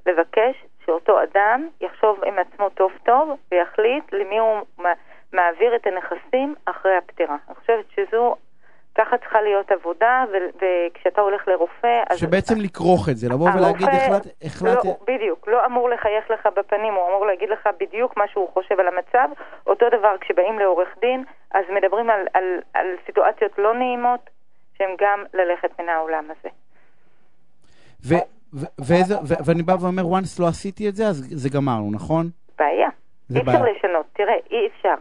[0.07, 4.59] לבקש שאותו אדם יחשוב עם עצמו טוב טוב ויחליט למי הוא
[5.33, 7.37] מעביר את הנכסים אחרי הפטירה.
[7.49, 8.37] אני חושבת שזו,
[8.95, 12.18] ככה צריכה להיות עבודה, ו- וכשאתה הולך לרופא, אז...
[12.18, 14.27] שבעצם לכרוך את זה, לבוא ולהגיד, הרופא החלט...
[14.43, 14.85] החלט...
[14.85, 18.81] לא, בדיוק, לא אמור לחייך לך בפנים, הוא אמור להגיד לך בדיוק מה שהוא חושב
[18.81, 19.29] על המצב.
[19.66, 24.31] אותו דבר כשבאים לעורך דין, אז מדברים על, על, על סיטואציות לא נעימות,
[24.83, 26.49] שהן גם ללכת מן העולם הזה.
[28.09, 28.14] ו...
[28.55, 28.66] ו...
[28.78, 29.14] ואיזה...
[29.14, 29.35] ו...
[29.47, 32.26] ואני בא ואומר, once לא עשיתי את זה, אז זה גמרנו, נכון?
[32.59, 32.89] בעיה.
[33.35, 33.72] אי אפשר בעיה.
[33.72, 34.95] לשנות, תראה, אי אפשר.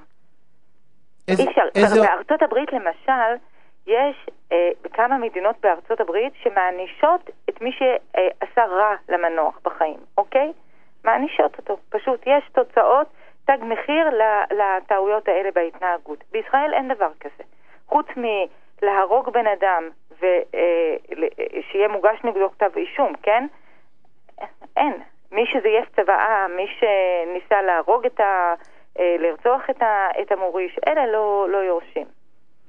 [1.27, 1.43] איזה...
[1.43, 1.61] אי אפשר.
[1.75, 2.01] איזה...
[2.01, 3.31] בארצות הברית למשל,
[3.87, 4.15] יש
[4.51, 10.51] אה, בכמה מדינות בארצות הברית שמענישות את מי שעשה רע למנוח בחיים, אוקיי?
[11.03, 11.77] מענישות אותו.
[11.89, 13.07] פשוט יש תוצאות,
[13.45, 14.07] תג מחיר
[14.51, 16.23] לטעויות האלה בהתנהגות.
[16.31, 17.43] בישראל אין דבר כזה.
[17.87, 18.05] חוץ
[18.83, 23.47] מלהרוג בן אדם ושיהיה מוגש נגדו כתב אישום, כן?
[24.77, 24.93] אין.
[25.31, 28.53] מי שזייף צוואה, מי שניסה להרוג את ה...
[28.99, 32.07] אה, לרצוח את, ה, את המוריש, אלה לא, לא יורשים.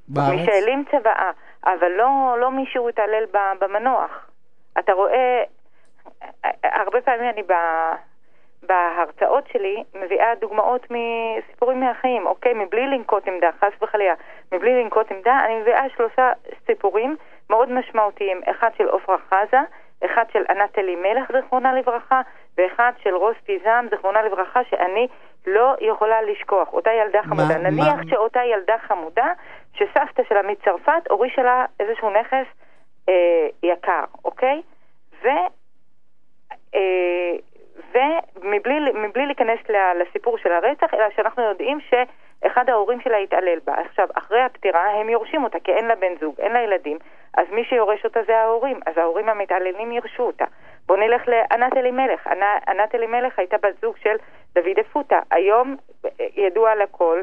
[0.08, 0.30] בארץ?
[0.30, 1.30] מי שהעלים צוואה,
[1.64, 3.24] אבל לא, לא מי שהוא התעלל
[3.60, 4.30] במנוח.
[4.78, 5.42] אתה רואה,
[6.64, 7.52] הרבה פעמים אני ב,
[8.62, 12.54] בהרצאות שלי מביאה דוגמאות מסיפורים מהחיים, אוקיי?
[12.54, 14.14] מבלי לנקוט עמדה, חס וחלילה,
[14.52, 16.32] מבלי לנקוט עמדה, אני מביאה שלושה
[16.66, 17.16] סיפורים
[17.50, 19.60] מאוד משמעותיים, אחד של עפרה חזה,
[20.04, 22.20] אחד של ענת אלימלך, זיכרונה לברכה,
[22.58, 25.08] ואחד של רוס פיזם, זיכרונה לברכה, שאני
[25.46, 26.72] לא יכולה לשכוח.
[26.72, 27.42] אותה ילדה חמודה.
[27.58, 29.32] מה- נניח מה- שאותה ילדה חמודה,
[29.74, 32.46] שסבתא שלה מצרפת הורישה לה איזשהו נכס
[33.08, 34.62] אה, יקר, אוקיי?
[35.22, 35.28] ו...
[36.74, 37.32] אה,
[38.36, 39.59] ומבלי להיכנס
[40.01, 43.74] לסיפור של הרצח, אלא שאנחנו יודעים שאחד ההורים שלה התעלל בה.
[43.74, 46.99] עכשיו, אחרי הפטירה הם יורשים אותה, כי אין לה בן זוג, אין לה ילדים,
[47.34, 50.45] אז מי שיורש אותה זה ההורים, אז ההורים המתעללים ירשו אותה.
[50.86, 52.26] בואו נלך לענת אלימלך.
[52.68, 54.16] ענת אלימלך הייתה בת זוג של
[54.55, 55.20] דוד אפוטה.
[55.30, 55.76] היום
[56.36, 57.22] ידוע לכל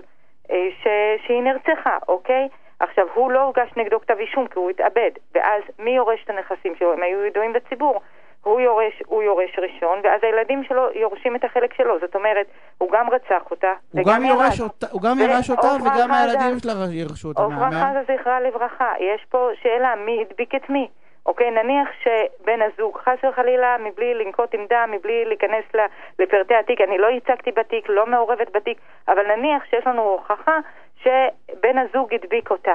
[0.52, 0.88] אה, ש...
[1.26, 2.48] שהיא נרצחה, אוקיי?
[2.80, 6.76] עכשיו, הוא לא הוגש נגדו כתב אישום כי הוא התאבד, ואז מי יורש את הנכסים
[6.76, 6.94] שלו?
[6.94, 8.02] הם היו ידועים בציבור.
[8.44, 12.00] הוא יורש, הוא יורש ראשון, ואז הילדים שלו יורשים את החלק שלו.
[12.00, 16.12] זאת אומרת, הוא גם רצח אותה, הוא גם יורש אותה, הוא גם יורש אותה וגם
[16.12, 17.42] הילדים שלה ירשו אותה.
[17.42, 18.94] עפרה חזה זכרה לברכה.
[19.00, 20.88] יש פה שאלה, מי הדביק את מי?
[21.26, 25.66] אוקיי, נניח שבן הזוג, חס וחלילה, מבלי לנקוט עמדה, מבלי להיכנס
[26.20, 28.78] לפרטי התיק, אני לא ייצגתי בתיק, לא מעורבת בתיק,
[29.08, 30.60] אבל נניח שיש לנו הוכחה
[31.04, 32.74] שבן הזוג הדביק אותה,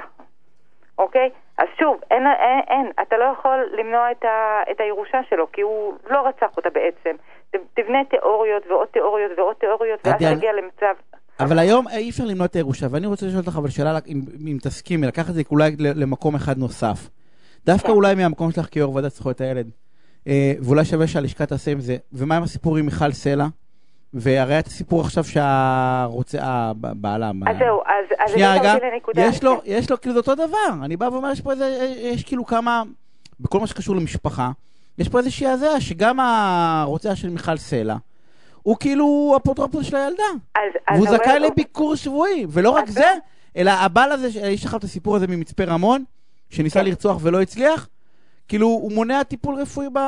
[0.98, 1.30] אוקיי?
[1.58, 5.60] אז שוב, אין, אין, אין, אתה לא יכול למנוע את, ה, את הירושה שלו, כי
[5.60, 7.16] הוא לא רצח אותה בעצם.
[7.50, 10.94] תבנה תיאוריות ועוד תיאוריות ועוד תיאוריות, ואז תגיע למצב...
[11.40, 14.56] אבל היום אי אפשר למנוע את הירושה, ואני רוצה לשאול אותך אבל שאלה, אם, אם
[14.62, 17.08] תסכימי, לקחת את זה אולי למקום אחד נוסף.
[17.66, 19.70] דווקא אולי מהמקום שלך כיו"ר ועדת זכויות הילד,
[20.28, 23.44] אה, ואולי שווה שהלשכה תעשה עם זה, ומה עם הסיפור עם מיכל סלע?
[24.14, 27.30] והרי את הסיפור עכשיו שהרוצה, הבעלה...
[27.46, 28.74] אז זהו, אז שנייה רגע,
[29.14, 32.24] יש לו, יש לו כאילו זה אותו דבר, אני בא ואומר, יש פה איזה, יש
[32.24, 32.82] כאילו כמה,
[33.40, 34.50] בכל מה שקשור למשפחה,
[34.98, 37.96] יש פה איזושהי הזיה שגם הרוצח של מיכל סלע,
[38.62, 40.22] הוא כאילו אפוטרופוס של הילדה.
[40.54, 43.12] אז, והוא זכאי לביקור שבועי, ולא רק זה,
[43.56, 46.04] אלא הבעל הזה, יש לך את הסיפור הזה ממצפה רמון,
[46.50, 46.86] שניסה כן.
[46.86, 47.88] לרצוח ולא הצליח,
[48.48, 49.98] כאילו, הוא מונע טיפול רפואי ב...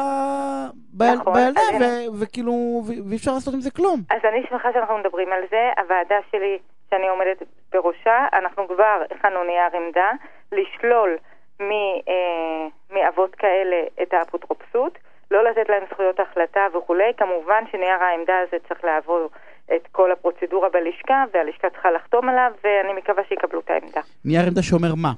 [0.99, 1.03] ב...
[1.03, 1.85] נכון, בילדה, ו...
[2.21, 4.01] וכאילו, ואי אפשר לעשות עם זה כלום.
[4.11, 5.71] אז אני שמחה שאנחנו מדברים על זה.
[5.79, 6.59] הוועדה שלי,
[6.91, 10.11] שאני עומדת בראשה, אנחנו כבר הכנו נייר עמדה
[10.53, 11.17] לשלול
[11.61, 11.71] מ...
[12.09, 14.99] אה, מאבות כאלה את האפוטרופסות,
[15.31, 17.13] לא לתת להם זכויות החלטה וכולי.
[17.17, 19.29] כמובן שנייר העמדה הזה צריך לעבור
[19.75, 24.01] את כל הפרוצדורה בלשכה, והלשכה צריכה לחתום עליו, ואני מקווה שיקבלו את העמדה.
[24.25, 25.13] נייר עמדה שאומר מה?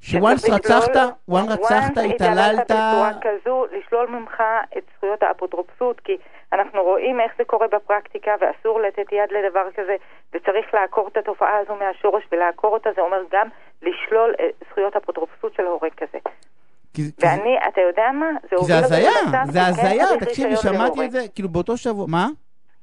[0.00, 0.96] שוואנס רצחת,
[1.28, 2.64] וואן רצחת, התעללת...
[2.64, 4.42] בצורה כזו, לשלול ממך
[4.78, 6.16] את זכויות האפוטרופסות, כי
[6.52, 9.96] אנחנו רואים איך זה קורה בפרקטיקה, ואסור לתת יד לדבר כזה,
[10.32, 13.48] וצריך לעקור את התופעה הזו מהשורש, ולעקור אותה זה אומר גם
[13.82, 14.34] לשלול
[14.70, 16.18] זכויות אפוטרופסות של הורה כזה.
[16.98, 18.26] ואני, אתה יודע מה?
[18.50, 18.94] זה הוביל אותי
[19.24, 22.28] למצב זה הזיה, תקשיבי, שמעתי את זה, כאילו באותו שבוע, מה?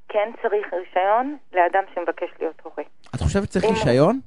[0.09, 2.84] כן צריך רישיון לאדם שמבקש להיות הורה.
[3.15, 4.20] את חושבת שצריך רישיון?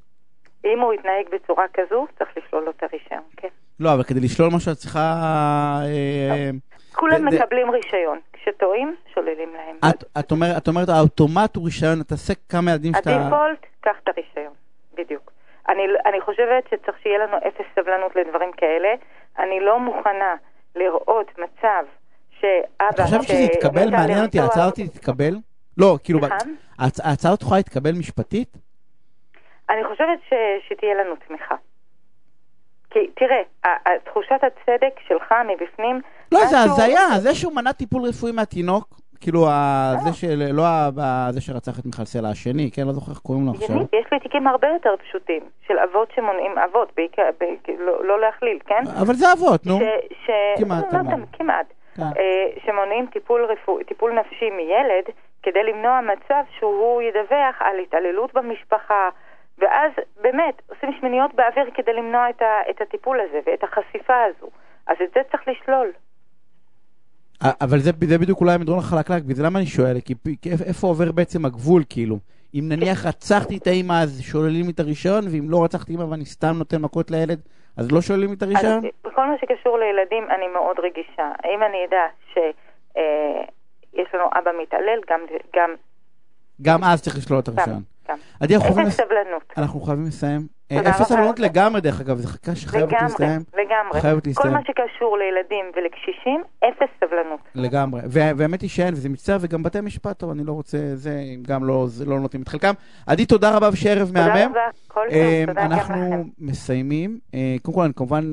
[0.65, 3.49] אם הוא יתנהג בצורה כזו, צריך לשלול לו את הרישיון, כן.
[3.81, 5.01] לא, אבל כדי לשלול משהו את צריכה...
[5.85, 6.51] אה,
[6.95, 8.19] כולם מקבלים רישיון.
[8.33, 9.93] כשטועים, שוללים להם.
[10.59, 13.11] את אומרת, האוטומט הוא רישיון, אתה עושה כמה ילדים שאתה...
[13.11, 14.53] הדיפולט, קח את הרישיון,
[14.95, 15.33] בדיוק.
[16.07, 18.89] אני חושבת שצריך שיהיה לנו אפס סבלנות לדברים כאלה.
[19.39, 20.35] אני לא מוכנה
[20.77, 21.85] לראות מצב
[22.41, 22.89] שאבא...
[22.91, 23.91] את חושבת שזה יתקבל?
[23.91, 25.35] מעניין אותי, ההצעה הזאת תתקבל?
[25.79, 26.21] לא, כאילו,
[26.79, 28.57] ההצעה הזאת יכולה להתקבל משפטית?
[29.71, 30.33] אני חושבת ש...
[30.69, 31.55] שתהיה לנו תמיכה.
[32.91, 33.43] כי תראה,
[34.05, 36.01] תחושת הצדק שלך מבפנים...
[36.33, 39.47] לא, זה הזיה, זה שהוא מנע טיפול רפואי מהתינוק, כאילו,
[40.05, 40.53] זה של...
[40.53, 40.63] לא
[41.31, 42.83] זה שרצח את מיכל סלע השני, כן?
[42.87, 43.77] לא זוכר איך קוראים לו עכשיו.
[43.77, 46.93] יש לי תיקים הרבה יותר פשוטים, של אבות שמונעים, אבות,
[47.79, 48.83] לא, לא להכליל, כן?
[49.03, 49.79] אבל זה אבות, נו.
[50.59, 50.99] כמעט, לא,
[51.33, 51.67] כמעט.
[51.97, 52.03] כן.
[52.03, 53.07] אה, שמונעים
[53.87, 55.05] טיפול נפשי מילד,
[55.43, 59.09] כדי למנוע מצב שהוא ידווח על התעללות במשפחה.
[59.61, 64.51] ואז באמת עושים שמיניות באוויר כדי למנוע את, ה, את הטיפול הזה ואת החשיפה הזו.
[64.87, 65.93] אז את זה צריך לשלול.
[67.61, 70.01] אבל זה, זה בדיוק אולי המדרון החלקלק, בגלל למה אני שואל?
[70.05, 72.17] כי, כי איפה עובר בעצם הגבול, כאילו?
[72.55, 76.55] אם נניח רצחתי את האמא אז שוללים את הרישיון, ואם לא רצחתי אמא ואני סתם
[76.59, 77.41] נותן מכות לילד,
[77.77, 78.85] אז לא שוללים את הרישיון?
[78.85, 81.33] אז בכל מה שקשור לילדים אני מאוד רגישה.
[81.55, 85.21] אם אני אדע שיש אה, לנו אבא מתעלל, גם...
[85.57, 85.71] גם,
[86.63, 87.83] גם אז צריך לשלול את הרישיון.
[88.13, 88.23] אותם.
[88.41, 89.53] עדי, אנחנו אפס סבלנות.
[89.57, 90.47] אנחנו חייבים לסיים.
[90.73, 93.41] אפס סבלנות לגמרי, דרך אגב, זו חקיקה שחייבת להסתיים.
[93.55, 94.53] לגמרי, חייבת להסתיים.
[94.53, 97.41] כל מה שקשור לילדים ולקשישים, אפס סבלנות.
[97.55, 98.01] לגמרי.
[98.11, 101.87] והאמת היא שאין, וזה מצטער, וגם בתי משפט, טוב, אני לא רוצה, זה, גם לא,
[102.07, 102.73] לא נותנים את חלקם.
[103.07, 104.33] עדי, תודה רבה ושערב מהמם.
[104.33, 105.93] תודה רבה, כל טוב, אה, תודה גם לכם.
[105.95, 107.19] אנחנו מסיימים.
[107.35, 108.25] אה, קודם כל, כמובן,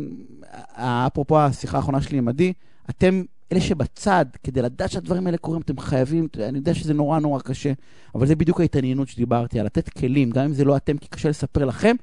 [1.08, 2.54] אפרופו השיחה האחרונה שלי עם עדי,
[2.90, 3.22] אתם
[3.52, 7.72] אלה שבצד, כדי לדעת שהדברים האלה קורים, אתם חייבים, אני יודע שזה נורא נורא קשה,
[8.16, 11.30] אבל זה בדיוק ההתעניינות שדיברתי, על לתת כלים, גם אם זה לא אתם, כי קשה
[11.30, 11.96] לספר לכם,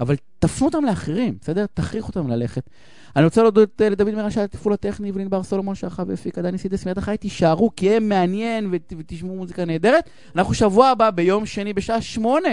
[0.00, 1.66] אבל תפנו אותם לאחרים, בסדר?
[1.74, 2.70] תכריחו אותם ללכת.
[3.16, 6.86] אני רוצה להודות אה, לדוד מירן שהיה התפעול הטכני ולנבר סולומון שערכה והפיקה דני סידס
[6.86, 10.10] מיד אחריי, תישארו כי הם מעניין ותשמעו מוזיקה נהדרת.
[10.36, 12.48] אנחנו שבוע הבא ביום שני בשעה שמונה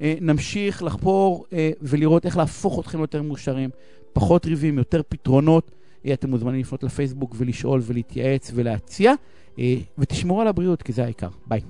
[0.00, 3.70] אה, נמשיך לחפור אה, ולראות איך להפוך אתכם ליותר מאושרים,
[4.12, 5.70] פחות ריבים, יותר פתרונות.
[6.12, 9.12] אתם מוזמנים לפנות לפייסבוק ולשאול ולהתייעץ ולהציע,
[9.58, 11.28] אה, ותשמרו על הבריאות, כי זה העיקר.
[11.46, 11.60] ביי.